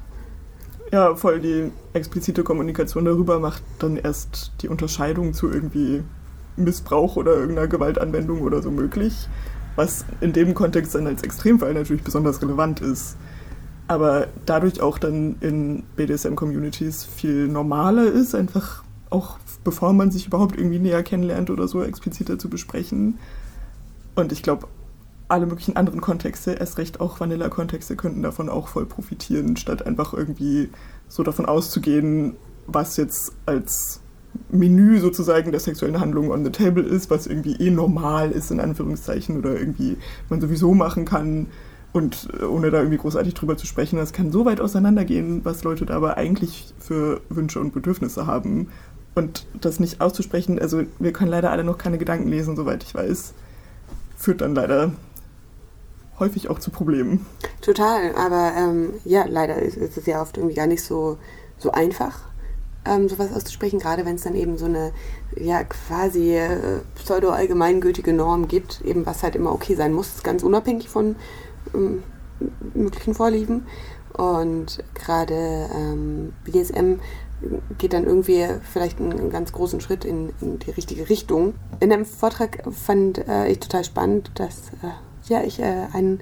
[0.91, 6.03] Ja, voll die explizite Kommunikation darüber macht dann erst die Unterscheidung zu irgendwie
[6.57, 9.29] Missbrauch oder irgendeiner Gewaltanwendung oder so möglich,
[9.77, 13.17] was in dem Kontext dann als Extremfall natürlich besonders relevant ist.
[13.87, 20.57] Aber dadurch auch dann in BDSM-Communities viel normaler ist, einfach auch bevor man sich überhaupt
[20.57, 23.19] irgendwie näher kennenlernt oder so expliziter zu besprechen.
[24.15, 24.67] Und ich glaube,
[25.29, 30.15] alle möglichen anderen Kontexte, erst recht auch Vanilla-Kontexte, könnten davon auch voll profitieren, statt einfach
[30.15, 30.71] irgendwie
[31.09, 32.35] so davon auszugehen,
[32.67, 34.01] was jetzt als
[34.51, 38.61] Menü sozusagen der sexuellen Handlung on the table ist, was irgendwie eh normal ist, in
[38.61, 39.97] Anführungszeichen, oder irgendwie
[40.29, 41.49] man sowieso machen kann.
[41.93, 45.65] Und äh, ohne da irgendwie großartig drüber zu sprechen, das kann so weit auseinandergehen, was
[45.65, 48.69] Leute da aber eigentlich für Wünsche und Bedürfnisse haben
[49.19, 52.95] Und das nicht auszusprechen, also wir können leider alle noch keine Gedanken lesen, soweit ich
[52.95, 53.35] weiß,
[54.17, 54.93] führt dann leider
[56.21, 57.27] häufig auch zu Problemen.
[57.61, 61.19] Total, aber ähm, ja, leider ist, ist, es ja oft irgendwie gar nicht so,
[61.59, 62.21] so einfach,
[62.85, 64.93] ähm, sowas auszusprechen, gerade wenn es dann eben so eine
[65.35, 70.89] ja quasi äh, pseudo-allgemeingültige Norm gibt, eben was halt immer okay sein muss, ganz unabhängig
[70.89, 71.17] von
[71.75, 72.05] ähm,
[72.73, 73.67] möglichen Vorlieben.
[74.13, 77.01] Und gerade ähm, BDSM
[77.79, 81.55] geht dann irgendwie vielleicht einen ganz großen Schritt in, in die richtige Richtung.
[81.81, 84.91] In einem Vortrag fand äh, ich total spannend, dass äh,
[85.29, 86.21] ja, ich äh, einen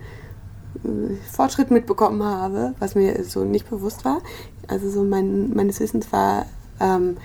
[0.84, 4.20] äh, Fortschritt mitbekommen habe, was mir so nicht bewusst war.
[4.68, 6.46] Also so mein, meines Wissens war
[6.80, 7.16] ähm,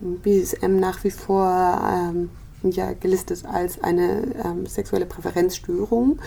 [0.00, 2.30] BDSM nach wie vor ähm,
[2.62, 6.18] ja, gelistet als eine ähm, sexuelle Präferenzstörung,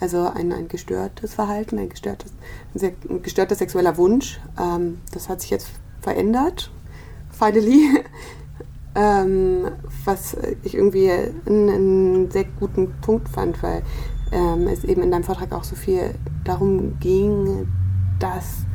[0.00, 2.32] also ein, ein gestörtes Verhalten, ein gestörtes,
[2.74, 4.40] ein gestörter sexueller Wunsch.
[4.58, 5.68] Ähm, das hat sich jetzt
[6.02, 6.70] verändert,
[7.30, 7.88] finally.
[8.94, 9.70] Ähm,
[10.04, 13.82] was ich irgendwie einen, einen, sehr guten Punkt fand, weil
[14.32, 17.68] ähm, es eben in deinem Vortrag auch so viel darum ging,
[18.18, 18.66] dass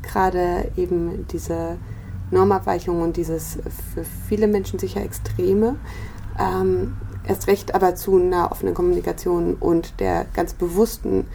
[0.00, 1.76] gerade eben diese
[2.30, 3.58] Normabweichung und dieses
[3.92, 5.76] für viele Menschen sicher Extreme
[6.38, 11.26] ähm, erst recht aber zu einer offenen Kommunikation und der ganz bewussten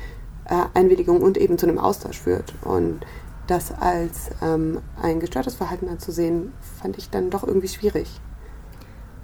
[0.46, 2.54] äh, Einwilligung und eben zu einem Austausch führt.
[2.64, 3.02] Und
[3.50, 8.20] das als ähm, ein gestörtes Verhalten anzusehen, fand ich dann doch irgendwie schwierig.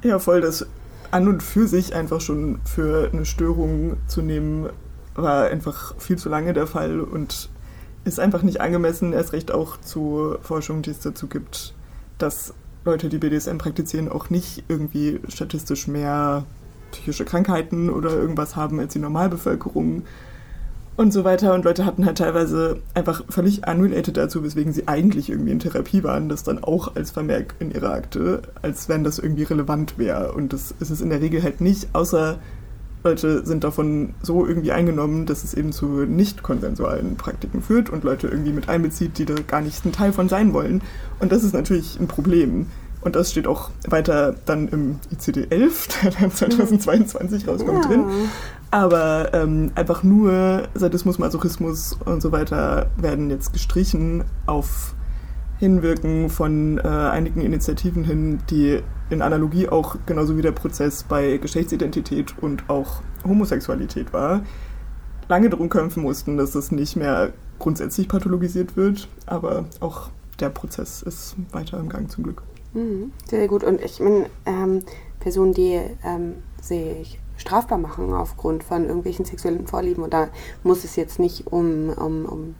[0.04, 0.42] Ja, voll.
[0.42, 0.66] Das
[1.12, 4.70] an und für sich einfach schon für eine Störung zu nehmen,
[5.14, 7.50] war einfach viel zu lange der Fall und
[8.04, 11.74] ist einfach nicht angemessen, erst recht auch zu Forschung, die es dazu gibt,
[12.18, 16.46] dass Leute, die BDSM praktizieren, auch nicht irgendwie statistisch mehr
[16.92, 20.04] psychische Krankheiten oder irgendwas haben als die Normalbevölkerung
[20.98, 21.54] und so weiter.
[21.54, 26.04] Und Leute hatten halt teilweise einfach völlig unrelated dazu, weswegen sie eigentlich irgendwie in Therapie
[26.04, 30.34] waren, das dann auch als Vermerk in ihrer Akte, als wenn das irgendwie relevant wäre.
[30.34, 32.40] Und das ist es in der Regel halt nicht, außer
[33.04, 38.04] Leute sind davon so irgendwie eingenommen, dass es eben zu nicht konsensualen Praktiken führt und
[38.04, 40.82] Leute irgendwie mit einbezieht, die da gar nicht ein Teil von sein wollen.
[41.20, 42.66] Und das ist natürlich ein Problem.
[43.06, 47.90] Und das steht auch weiter dann im ICD-11, der dann 2022 rauskommt, ja.
[47.90, 48.04] drin.
[48.72, 54.96] Aber ähm, einfach nur Sadismus, Masochismus und so weiter werden jetzt gestrichen auf
[55.60, 61.38] Hinwirken von äh, einigen Initiativen hin, die in Analogie auch genauso wie der Prozess bei
[61.38, 64.42] Geschlechtsidentität und auch Homosexualität war,
[65.28, 71.04] lange darum kämpfen mussten, dass es nicht mehr grundsätzlich pathologisiert wird, aber auch der Prozess
[71.04, 72.42] ist weiter im Gang zum Glück.
[72.76, 73.64] Mhm, sehr gut.
[73.64, 74.84] Und ich meine, ähm,
[75.20, 80.28] Personen, die ähm, sich strafbar machen aufgrund von irgendwelchen sexuellen Vorlieben, und da
[80.64, 82.56] muss es jetzt nicht um, um, um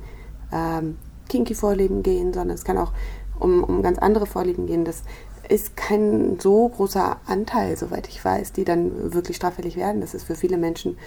[0.52, 0.98] ähm,
[1.30, 2.94] kinky Vorlieben gehen, sondern es kann auch
[3.40, 4.86] um, um ganz andere Vorlieben gehen.
[4.86, 5.04] Das
[5.50, 10.02] ist kein so großer Anteil, soweit ich weiß, die dann wirklich straffällig werden.
[10.02, 10.98] Das ist für viele Menschen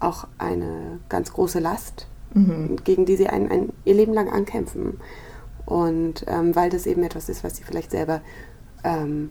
[0.00, 2.76] auch eine ganz große Last, mhm.
[2.82, 5.00] gegen die sie ein, ein, ihr Leben lang ankämpfen.
[5.66, 8.20] Und ähm, weil das eben etwas ist, was sie vielleicht selber
[8.84, 9.30] ähm,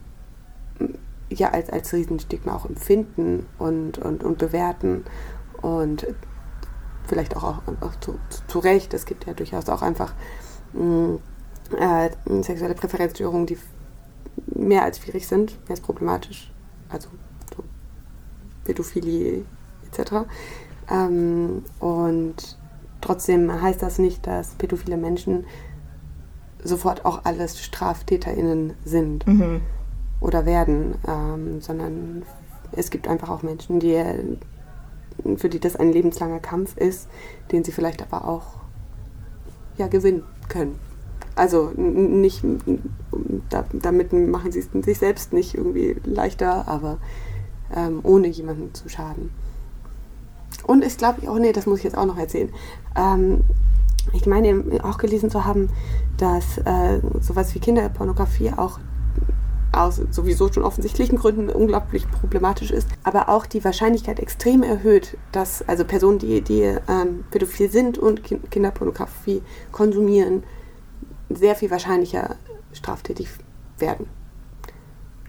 [1.30, 5.06] ja als, als Riesenstigma auch empfinden und, und, und bewerten
[5.62, 6.06] und
[7.06, 8.94] vielleicht auch, auch, auch zu, zu, Recht.
[8.94, 10.14] Es gibt ja durchaus auch einfach
[10.74, 11.20] mh,
[11.78, 12.10] äh,
[12.42, 13.58] sexuelle Präferenzstörungen, die
[14.48, 16.52] mehr als schwierig sind, mehr als problematisch.
[16.90, 17.10] Also
[17.56, 17.64] so
[18.64, 19.46] Pädophilie
[19.88, 20.28] etc.
[20.90, 22.58] Ähm, und
[23.02, 25.46] trotzdem heißt das nicht, dass pädophile Menschen
[26.64, 29.62] sofort auch alles StraftäterInnen sind mhm.
[30.20, 32.24] oder werden, ähm, sondern
[32.72, 34.02] es gibt einfach auch Menschen, die,
[35.38, 37.08] für die das ein lebenslanger Kampf ist,
[37.52, 38.56] den sie vielleicht aber auch
[39.78, 40.80] ja, gewinnen können.
[41.36, 42.44] Also nicht,
[43.72, 47.00] damit machen sie es sich selbst nicht irgendwie leichter, aber
[47.76, 49.32] ähm, ohne jemanden zu schaden.
[50.66, 52.50] Und ich glaube auch, nee, das muss ich jetzt auch noch erzählen.
[52.96, 53.44] Ähm,
[54.12, 55.70] ich meine auch gelesen zu haben,
[56.18, 58.80] dass äh, sowas wie Kinderpornografie auch
[59.72, 65.68] aus sowieso schon offensichtlichen Gründen unglaublich problematisch ist, aber auch die Wahrscheinlichkeit extrem erhöht, dass
[65.68, 70.44] also Personen, die, die ähm, pädophil sind und Kinderpornografie konsumieren,
[71.30, 72.36] sehr viel wahrscheinlicher
[72.72, 73.30] straftätig
[73.80, 74.06] werden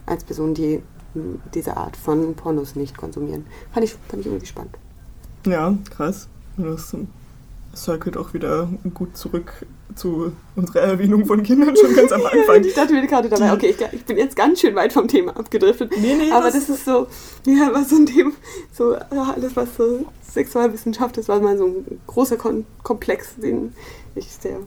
[0.07, 0.83] als Personen, die
[1.15, 3.47] hm, diese Art von Pornos nicht konsumieren.
[3.73, 4.77] Fand ich, fand ich irgendwie spannend.
[5.47, 6.29] Ja, krass.
[6.57, 6.95] Das
[7.77, 12.65] circelt auch wieder gut zurück zu unserer Erwähnung von Kindern schon ganz am Anfang.
[12.65, 15.37] ich dachte mir gerade dabei, okay, ich, ich, bin jetzt ganz schön weit vom Thema
[15.37, 15.93] abgedriftet.
[16.01, 17.07] Nee, nee, aber das, das ist so,
[17.47, 18.33] ja, was so ein Thema,
[18.73, 23.73] so alles, was so Sexualwissenschaft ist, war mal so ein großer Kon Komplex, den
[24.15, 24.59] ich sehr,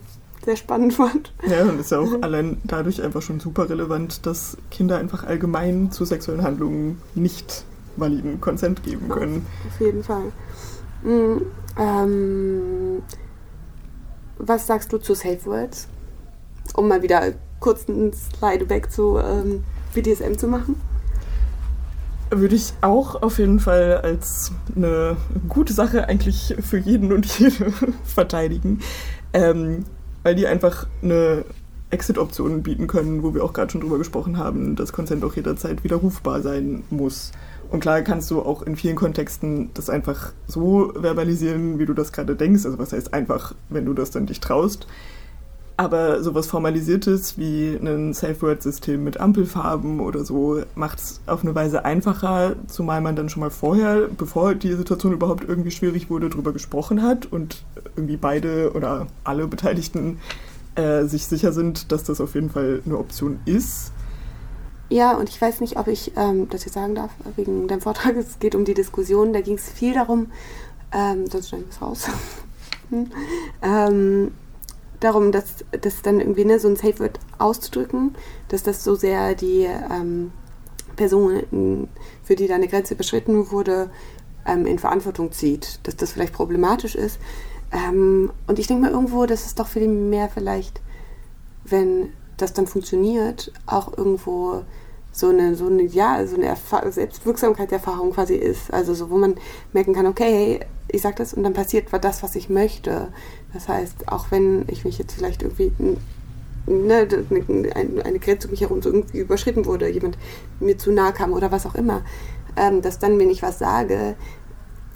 [0.44, 1.32] sehr spannend fand.
[1.46, 5.90] Ja, und ist ja auch allein dadurch einfach schon super relevant, dass Kinder einfach allgemein
[5.90, 7.64] zu sexuellen Handlungen nicht
[7.96, 9.46] validen Konsent geben können.
[9.68, 10.32] Auf jeden Fall.
[11.02, 11.42] Mhm,
[11.78, 13.02] ähm,
[14.38, 15.88] was sagst du zu Safe Words?
[16.74, 20.80] Um mal wieder kurz einen Slide back zu ähm, BDSM zu machen.
[22.30, 25.16] Würde ich auch auf jeden Fall als eine
[25.48, 27.72] gute Sache eigentlich für jeden und jede
[28.04, 28.80] verteidigen,
[29.32, 29.84] ähm,
[30.22, 31.44] weil die einfach eine
[31.90, 35.84] Exit-Option bieten können, wo wir auch gerade schon drüber gesprochen haben, dass Consent auch jederzeit
[35.84, 37.32] widerrufbar sein muss.
[37.70, 42.12] Und klar kannst du auch in vielen Kontexten das einfach so verbalisieren, wie du das
[42.12, 42.64] gerade denkst.
[42.64, 44.86] Also was heißt einfach, wenn du das dann dich traust.
[45.76, 51.84] Aber sowas Formalisiertes wie ein Safe-Word-System mit Ampelfarben oder so macht es auf eine Weise
[51.84, 56.52] einfacher, zumal man dann schon mal vorher, bevor die Situation überhaupt irgendwie schwierig wurde, darüber
[56.52, 57.62] gesprochen hat und
[57.94, 60.18] irgendwie beide oder alle Beteiligten
[60.74, 63.92] äh, sich sicher sind, dass das auf jeden Fall eine Option ist.
[64.90, 68.16] Ja, und ich weiß nicht, ob ich ähm, das jetzt sagen darf, wegen deinem Vortrag.
[68.16, 69.32] Es geht um die Diskussion.
[69.32, 70.30] Da ging es viel darum,
[70.92, 72.08] ähm, sonst schneiden wir es raus.
[72.90, 73.10] hm.
[73.62, 74.32] ähm,
[75.00, 78.14] darum, dass das dann irgendwie ne, so ein Safe Word auszudrücken,
[78.48, 80.32] dass das so sehr die ähm,
[80.96, 81.88] Person,
[82.24, 83.90] für die da eine Grenze überschritten wurde,
[84.46, 87.18] ähm, in Verantwortung zieht, dass das vielleicht problematisch ist.
[87.72, 90.80] Ähm, und ich denke mal irgendwo, dass es doch viel mehr vielleicht,
[91.64, 94.62] wenn das dann funktioniert, auch irgendwo
[95.12, 98.72] so eine, so eine, ja, so eine Erfa Selbstwirksamkeitserfahrung quasi ist.
[98.72, 99.34] Also so, wo man
[99.72, 103.08] merken kann, okay, ich sag das und dann passiert das, was ich möchte.
[103.52, 105.72] Das heißt, auch wenn ich mich jetzt vielleicht irgendwie
[106.66, 107.08] ne,
[107.74, 110.16] eine, eine Grenze um mich herum so irgendwie überschritten wurde, jemand
[110.60, 112.02] mir zu nahe kam oder was auch immer,
[112.56, 114.16] ähm, dass dann, wenn ich was sage,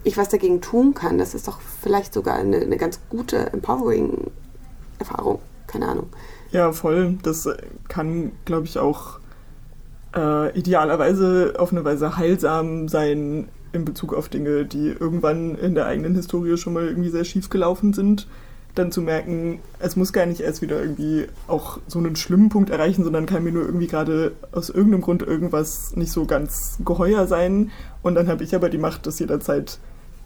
[0.04, 1.18] ich was dagegen tun kann.
[1.18, 4.30] Das ist doch vielleicht sogar eine, eine ganz gute, empowering
[4.98, 5.40] Erfahrung.
[5.66, 6.08] Keine Ahnung.
[6.52, 7.18] Ja, voll.
[7.22, 7.48] Das
[7.88, 9.18] kann, glaube ich, auch
[10.14, 15.86] äh, idealerweise auf eine Weise heilsam sein in Bezug auf Dinge, die irgendwann in der
[15.86, 18.28] eigenen Historie schon mal irgendwie sehr schief gelaufen sind.
[18.74, 22.70] Dann zu merken, es muss gar nicht erst wieder irgendwie auch so einen schlimmen Punkt
[22.70, 27.26] erreichen, sondern kann mir nur irgendwie gerade aus irgendeinem Grund irgendwas nicht so ganz geheuer
[27.26, 27.70] sein.
[28.02, 29.78] Und dann habe ich aber die Macht, das jederzeit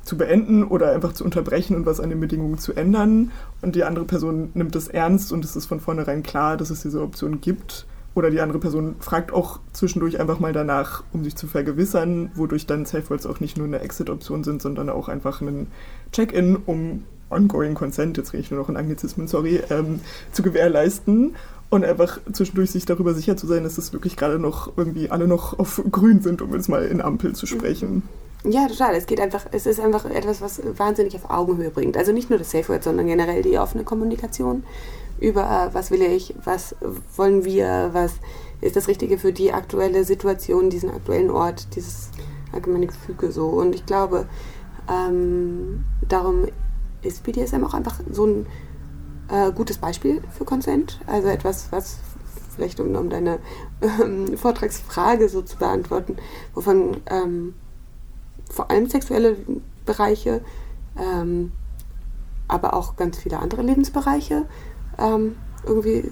[0.06, 3.32] zu beenden oder einfach zu unterbrechen und was an den Bedingungen zu ändern.
[3.60, 6.82] Und die andere Person nimmt das ernst und es ist von vornherein klar, dass es
[6.82, 7.86] diese Option gibt.
[8.14, 12.64] Oder die andere Person fragt auch zwischendurch einfach mal danach, um sich zu vergewissern, wodurch
[12.64, 15.66] dann Safe Words auch nicht nur eine Exit-Option sind, sondern auch einfach ein
[16.12, 20.00] Check-in, um ongoing Consent, jetzt rede ich nur noch in Anglizismen, sorry, ähm,
[20.32, 21.34] zu gewährleisten
[21.68, 25.26] und einfach zwischendurch sich darüber sicher zu sein, dass es wirklich gerade noch irgendwie alle
[25.26, 28.04] noch auf grün sind, um jetzt mal in Ampel zu sprechen.
[28.48, 28.94] Ja, total.
[28.94, 31.96] Es geht einfach, es ist einfach etwas, was wahnsinnig auf Augenhöhe bringt.
[31.96, 34.62] Also nicht nur das Safe Word, sondern generell die offene Kommunikation
[35.18, 36.76] über äh, was will ich, was
[37.16, 38.12] wollen wir, was
[38.60, 42.10] ist das Richtige für die aktuelle Situation, diesen aktuellen Ort, dieses
[42.52, 43.48] allgemeine Gefüge so.
[43.48, 44.28] Und ich glaube,
[44.88, 46.46] ähm, darum
[47.02, 48.46] ist BDSM auch einfach so ein
[49.28, 51.00] äh, gutes Beispiel für Consent.
[51.06, 51.98] Also etwas, was
[52.54, 53.40] vielleicht um, um deine
[53.82, 56.16] ähm, Vortragsfrage so zu beantworten,
[56.54, 57.54] wovon ähm,
[58.56, 59.36] vor allem sexuelle
[59.84, 60.40] Bereiche,
[60.98, 61.52] ähm,
[62.48, 64.46] aber auch ganz viele andere Lebensbereiche
[64.98, 66.10] ähm, irgendwie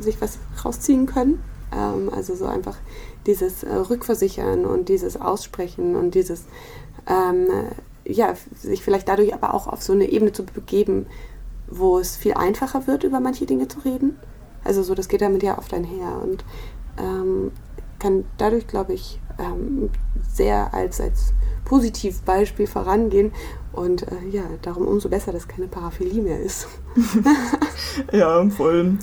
[0.00, 1.42] sich was rausziehen können.
[1.72, 2.76] Ähm, also so einfach
[3.26, 6.44] dieses äh, Rückversichern und dieses Aussprechen und dieses,
[7.06, 7.46] ähm,
[8.04, 11.06] ja, sich vielleicht dadurch aber auch auf so eine Ebene zu begeben,
[11.68, 14.18] wo es viel einfacher wird, über manche Dinge zu reden.
[14.64, 16.44] Also so, das geht damit ja oft einher und
[16.98, 17.52] ähm,
[17.98, 19.90] kann dadurch, glaube ich, ähm,
[20.30, 21.32] sehr als, als
[21.64, 23.32] Positivbeispiel vorangehen.
[23.72, 26.68] Und äh, ja, darum umso besser, dass keine Paraphilie mehr ist.
[28.12, 28.98] ja, voll.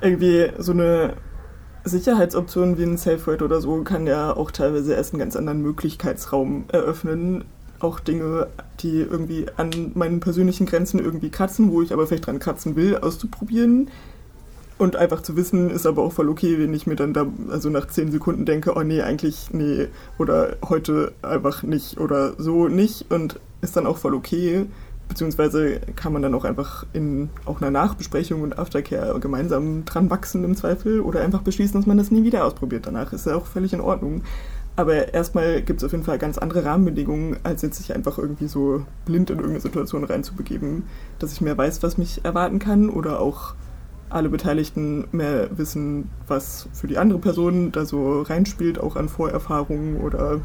[0.00, 1.14] Irgendwie so eine
[1.84, 5.60] Sicherheitsoption wie ein Safe Word oder so kann ja auch teilweise erst einen ganz anderen
[5.62, 7.44] Möglichkeitsraum eröffnen.
[7.80, 8.48] Auch Dinge,
[8.80, 12.96] die irgendwie an meinen persönlichen Grenzen irgendwie kratzen, wo ich aber vielleicht dran kratzen will,
[12.96, 13.90] auszuprobieren.
[14.76, 17.70] Und einfach zu wissen, ist aber auch voll okay, wenn ich mir dann da, also
[17.70, 19.86] nach zehn Sekunden denke, oh nee, eigentlich nee,
[20.18, 24.66] oder heute einfach nicht oder so nicht und ist dann auch voll okay.
[25.08, 30.42] Beziehungsweise kann man dann auch einfach in auch einer Nachbesprechung und Aftercare gemeinsam dran wachsen
[30.42, 33.12] im Zweifel oder einfach beschließen, dass man das nie wieder ausprobiert danach.
[33.12, 34.22] Ist ja auch völlig in Ordnung.
[34.76, 38.48] Aber erstmal gibt es auf jeden Fall ganz andere Rahmenbedingungen, als jetzt sich einfach irgendwie
[38.48, 40.84] so blind in irgendeine Situation reinzubegeben,
[41.20, 43.54] dass ich mehr weiß, was mich erwarten kann oder auch
[44.10, 49.96] alle Beteiligten mehr wissen, was für die andere Person da so reinspielt, auch an Vorerfahrungen
[50.00, 50.40] oder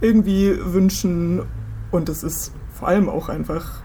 [0.00, 1.42] irgendwie Wünschen.
[1.90, 3.82] Und es ist vor allem auch einfach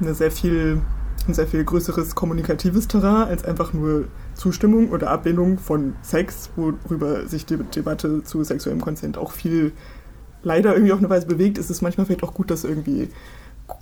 [0.00, 0.80] eine sehr viel
[1.28, 7.26] ein sehr viel größeres kommunikatives Terrain als einfach nur Zustimmung oder Ablehnung von Sex, worüber
[7.26, 9.72] sich die Debatte zu sexuellem Konsent auch viel
[10.42, 13.08] leider irgendwie auf eine Weise bewegt, ist es manchmal vielleicht auch gut, das irgendwie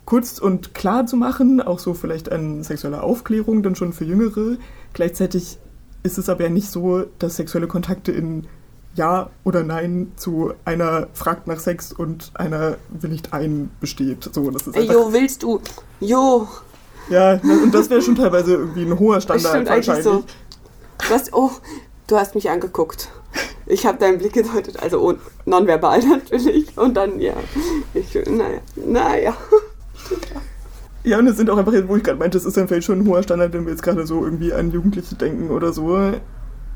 [0.04, 4.56] kurz und klar zu machen, auch so vielleicht an sexueller Aufklärung dann schon für Jüngere.
[4.92, 5.58] Gleichzeitig
[6.02, 8.46] ist es aber ja nicht so, dass sexuelle Kontakte in
[8.94, 14.30] Ja oder Nein zu einer fragt nach Sex und einer willigt ein besteht.
[14.32, 15.60] So, das ist Ey, jo, willst du?
[16.00, 16.48] Jo.
[17.10, 20.04] Ja, und das wäre schon teilweise irgendwie ein hoher Standard wahrscheinlich.
[20.04, 20.24] So.
[21.10, 21.50] Hast, oh,
[22.06, 23.10] du hast mich angeguckt.
[23.66, 25.14] Ich habe deinen Blick gedeutet, also oh,
[25.44, 26.76] nonverbal natürlich.
[26.76, 27.34] Und dann, ja,
[27.94, 29.36] ich, naja, naja.
[31.04, 33.00] Ja, und es sind auch einfach, wo ich gerade meinte, es ist dann vielleicht schon
[33.00, 36.12] ein hoher Standard, wenn wir jetzt gerade so irgendwie an Jugendliche denken oder so.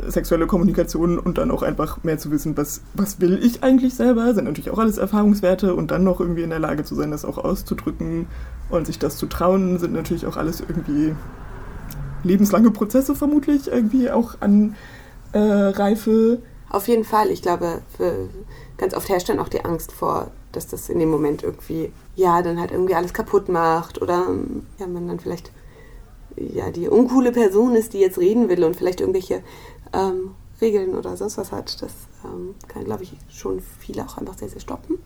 [0.07, 4.33] Sexuelle Kommunikation und dann auch einfach mehr zu wissen, was, was will ich eigentlich selber,
[4.35, 7.25] sind natürlich auch alles Erfahrungswerte und dann noch irgendwie in der Lage zu sein, das
[7.25, 8.27] auch auszudrücken
[8.69, 11.17] und sich das zu trauen, sind natürlich auch alles irgendwie
[12.23, 14.77] lebenslange Prozesse vermutlich, irgendwie auch an
[15.33, 16.39] äh, Reife.
[16.69, 17.81] Auf jeden Fall, ich glaube,
[18.77, 22.43] ganz oft herrscht dann auch die Angst vor dass das in dem Moment irgendwie, ja,
[22.43, 24.27] dann halt irgendwie alles kaputt macht oder
[24.79, 25.53] ja, man dann vielleicht
[26.37, 29.43] ja, die uncoole Person ist, die jetzt reden will und vielleicht irgendwelche
[29.93, 30.31] ähm,
[30.61, 31.83] Regeln oder sonst was hat.
[31.83, 31.93] Das
[32.25, 34.99] ähm, kann, glaube ich, schon viele auch einfach sehr, sehr stoppen.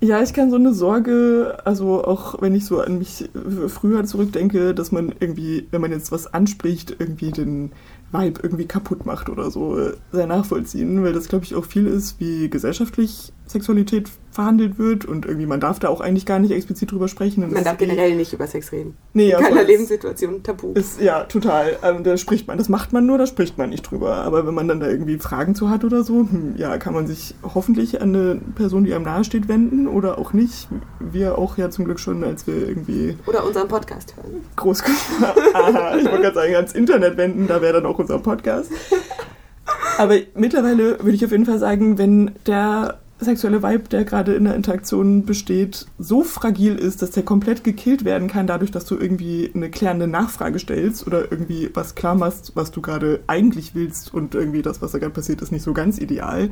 [0.00, 3.28] Ja, ich kann so eine Sorge, also auch wenn ich so an mich
[3.66, 7.72] früher zurückdenke, dass man irgendwie, wenn man jetzt was anspricht, irgendwie den
[8.12, 11.86] Vibe irgendwie kaputt macht oder so, äh, sehr nachvollziehen, weil das, glaube ich, auch viel
[11.86, 16.52] ist, wie gesellschaftlich Sexualität verhandelt wird und irgendwie man darf da auch eigentlich gar nicht
[16.52, 17.50] explizit drüber sprechen.
[17.50, 18.96] man darf generell nicht über Sex reden.
[19.12, 20.74] Nee, In keiner Lebenssituation tabu.
[20.74, 21.76] Ist, ja, total.
[21.80, 24.16] Also, da spricht man, das macht man nur, da spricht man nicht drüber.
[24.16, 27.08] Aber wenn man dann da irgendwie Fragen zu hat oder so, hm, ja, kann man
[27.08, 30.68] sich hoffentlich an eine Person, die einem nahesteht, wenden oder auch nicht.
[31.00, 33.16] Wir auch ja zum Glück schon, als wir irgendwie...
[33.26, 34.42] Oder unseren Podcast hören.
[34.54, 34.84] Groß...
[35.54, 38.70] Aha, ich wollte gerade sagen, ans Internet wenden, da wäre dann auch unser Podcast.
[39.98, 44.44] Aber mittlerweile würde ich auf jeden Fall sagen, wenn der sexuelle Vibe, der gerade in
[44.44, 48.96] der Interaktion besteht, so fragil ist, dass der komplett gekillt werden kann, dadurch, dass du
[48.96, 54.14] irgendwie eine klärende Nachfrage stellst oder irgendwie was klar machst, was du gerade eigentlich willst
[54.14, 56.50] und irgendwie das, was da gerade passiert, ist nicht so ganz ideal,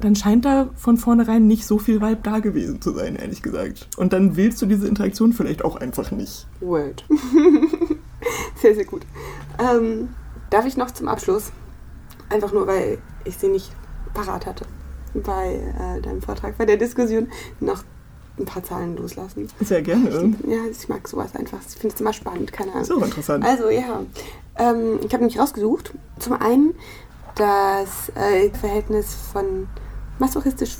[0.00, 3.88] dann scheint da von vornherein nicht so viel Vibe da gewesen zu sein, ehrlich gesagt.
[3.96, 6.46] Und dann willst du diese Interaktion vielleicht auch einfach nicht.
[6.60, 7.04] Word.
[8.56, 9.02] sehr, sehr gut.
[9.58, 10.08] Ähm,
[10.52, 11.50] darf ich noch zum Abschluss,
[12.28, 13.72] einfach nur, weil ich sie nicht
[14.14, 14.66] parat hatte,
[15.14, 17.28] bei äh, deinem Vortrag, bei der Diskussion
[17.60, 17.84] noch
[18.38, 19.48] ein paar Zahlen loslassen.
[19.60, 20.08] Sehr gerne.
[20.08, 21.58] Ich, ja, ich mag sowas einfach.
[21.68, 22.84] Ich finde es immer spannend, keine Ahnung.
[22.84, 23.44] So interessant.
[23.44, 24.02] Also ja,
[24.56, 25.92] ähm, ich habe nämlich rausgesucht.
[26.18, 26.74] Zum einen
[27.34, 29.68] das äh, Verhältnis von
[30.18, 30.76] masochistisch,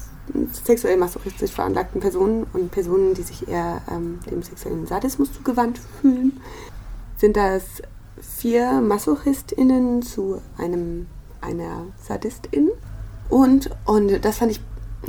[0.65, 6.41] sexuell masochistisch veranlagten Personen und Personen, die sich eher ähm, dem sexuellen Sadismus zugewandt fühlen,
[7.19, 7.65] sind das
[8.21, 11.07] vier MasochistInnen zu einem
[11.41, 12.71] einer Sadistin.
[13.29, 14.61] Und, und das fand ich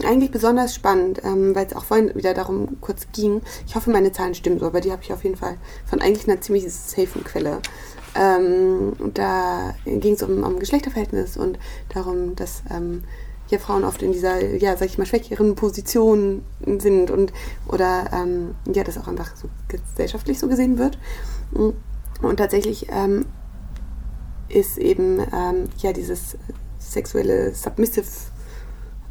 [0.04, 3.42] eigentlich besonders spannend, ähm, weil es auch vorhin wieder darum kurz ging.
[3.68, 6.28] Ich hoffe, meine Zahlen stimmen so, aber die habe ich auf jeden Fall von eigentlich
[6.28, 7.62] einer ziemlich safen Quelle.
[8.16, 13.04] Ähm, da ging es um, um Geschlechterverhältnis und darum, dass ähm,
[13.50, 16.44] ja, Frauen oft in dieser, ja, sag ich mal, schwächeren Position
[16.80, 17.34] sind und
[17.68, 20.98] oder ähm, ja, das auch einfach so gesellschaftlich so gesehen wird.
[21.52, 21.76] Und
[22.38, 23.26] tatsächlich ähm,
[24.50, 26.38] ist eben ähm, ja dieses
[26.80, 28.06] sexuelle Submissive,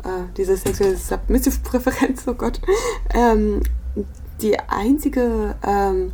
[0.05, 2.61] äh, diese sexuelle Submissive-Präferenz, oh Gott,
[3.15, 3.61] ähm,
[4.41, 6.13] die einzige ähm,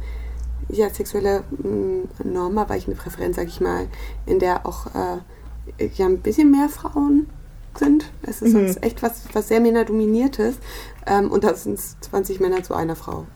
[0.68, 3.88] ja, sexuelle mm, normabweichende Präferenz, sag ich mal,
[4.26, 7.28] in der auch äh, ja, ein bisschen mehr Frauen
[7.74, 8.10] sind.
[8.22, 8.82] Es ist mhm.
[8.82, 10.56] echt was, was sehr männerdominiertes.
[11.06, 13.26] Ähm, und da sind es 20 Männer zu einer Frau.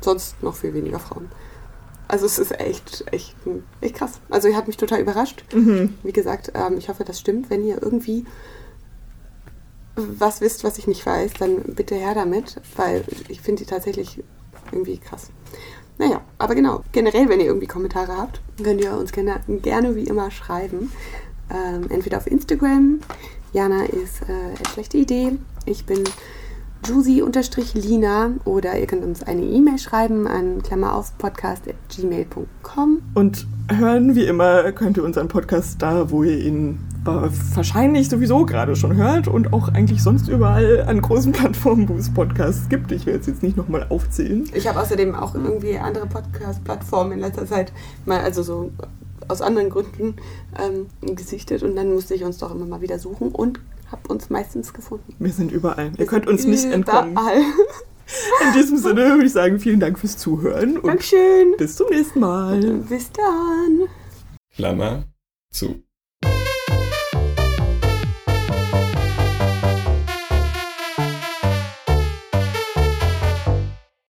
[0.00, 1.28] Sonst noch viel weniger Frauen.
[2.08, 3.36] Also es ist echt, echt,
[3.80, 4.20] echt krass.
[4.30, 5.44] Also ihr habt mich total überrascht.
[5.54, 5.94] Mhm.
[6.02, 7.50] Wie gesagt, ähm, ich hoffe, das stimmt.
[7.50, 8.24] Wenn ihr irgendwie
[9.98, 14.22] was wisst, was ich nicht weiß, dann bitte her damit, weil ich finde die tatsächlich
[14.72, 15.30] irgendwie krass.
[15.98, 20.04] Naja, aber genau, generell, wenn ihr irgendwie Kommentare habt, könnt ihr uns gerne, gerne wie
[20.04, 20.92] immer schreiben.
[21.50, 23.00] Ähm, entweder auf Instagram,
[23.52, 25.32] Jana ist äh, eine schlechte Idee,
[25.64, 26.04] ich bin
[26.86, 33.02] juicy-lina oder ihr könnt uns eine E-Mail schreiben an Klammer auf podcast.gmail.com.
[33.14, 38.76] Und hören wie immer könnt ihr unseren Podcast da, wo ihr ihn wahrscheinlich sowieso gerade
[38.76, 42.92] schon hört und auch eigentlich sonst überall an großen Plattformen, wo es Podcasts gibt.
[42.92, 44.48] Ich werde es jetzt nicht nochmal aufzählen.
[44.54, 47.72] Ich habe außerdem auch irgendwie andere Podcast-Plattformen in letzter Zeit
[48.04, 48.70] mal, also so
[49.28, 50.14] aus anderen Gründen
[50.58, 53.60] ähm, gesichtet und dann musste ich uns doch immer mal wieder suchen und
[53.90, 55.14] habe uns meistens gefunden.
[55.18, 55.92] Wir sind überall.
[55.92, 57.16] Wir Ihr könnt uns nicht entkommen.
[58.46, 61.54] In diesem Sinne würde ich sagen, vielen Dank fürs Zuhören und Dankeschön.
[61.58, 62.60] bis zum nächsten Mal.
[62.88, 63.88] Bis dann.
[64.54, 65.04] Klammer
[65.50, 65.82] zu.